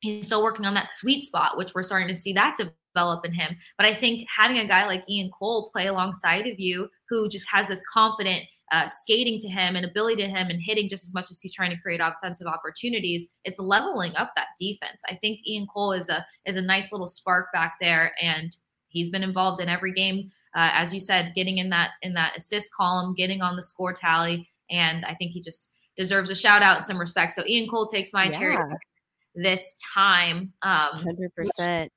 he's 0.00 0.26
still 0.26 0.42
working 0.42 0.66
on 0.66 0.74
that 0.74 0.90
sweet 0.90 1.22
spot, 1.22 1.56
which 1.56 1.74
we're 1.74 1.82
starting 1.82 2.08
to 2.08 2.14
see 2.14 2.32
that 2.34 2.56
develop 2.56 3.24
in 3.24 3.32
him. 3.32 3.56
But 3.78 3.86
I 3.86 3.94
think 3.94 4.26
having 4.36 4.58
a 4.58 4.66
guy 4.66 4.86
like 4.86 5.04
Ian 5.08 5.30
Cole 5.38 5.70
play 5.72 5.86
alongside 5.86 6.46
of 6.46 6.58
you 6.58 6.88
who 7.08 7.28
just 7.28 7.46
has 7.52 7.68
this 7.68 7.82
confident 7.92 8.44
uh, 8.70 8.88
skating 8.88 9.38
to 9.40 9.48
him 9.48 9.76
and 9.76 9.84
ability 9.84 10.22
to 10.22 10.28
him 10.28 10.48
and 10.48 10.60
hitting 10.62 10.88
just 10.88 11.04
as 11.04 11.14
much 11.14 11.30
as 11.30 11.40
he's 11.40 11.52
trying 11.52 11.70
to 11.70 11.80
create 11.80 12.00
offensive 12.00 12.46
opportunities, 12.46 13.26
it's 13.44 13.58
leveling 13.58 14.14
up 14.16 14.32
that 14.36 14.48
defense. 14.60 15.02
I 15.08 15.16
think 15.16 15.40
Ian 15.46 15.66
Cole 15.66 15.92
is 15.92 16.08
a 16.08 16.24
is 16.46 16.56
a 16.56 16.62
nice 16.62 16.92
little 16.92 17.08
spark 17.08 17.52
back 17.52 17.76
there, 17.80 18.12
and 18.22 18.56
he's 18.88 19.10
been 19.10 19.22
involved 19.22 19.60
in 19.60 19.68
every 19.68 19.92
game. 19.92 20.30
Uh, 20.54 20.70
as 20.72 20.92
you 20.92 21.00
said, 21.00 21.32
getting 21.34 21.58
in 21.58 21.70
that 21.70 21.90
in 22.02 22.14
that 22.14 22.36
assist 22.36 22.72
column, 22.74 23.14
getting 23.14 23.42
on 23.42 23.56
the 23.56 23.62
score 23.62 23.92
tally, 23.92 24.48
and 24.70 25.04
I 25.04 25.14
think 25.14 25.32
he 25.32 25.40
just 25.40 25.72
deserves 25.96 26.30
a 26.30 26.34
shout 26.34 26.62
out 26.62 26.78
in 26.78 26.84
some 26.84 26.98
respect. 26.98 27.32
So 27.32 27.44
Ian 27.46 27.68
Cole 27.68 27.86
takes 27.86 28.12
my 28.12 28.26
yeah. 28.26 28.38
cherry 28.38 28.56
this 29.34 29.76
time. 29.94 30.52
Um, 30.62 31.06
100%. 31.58 31.88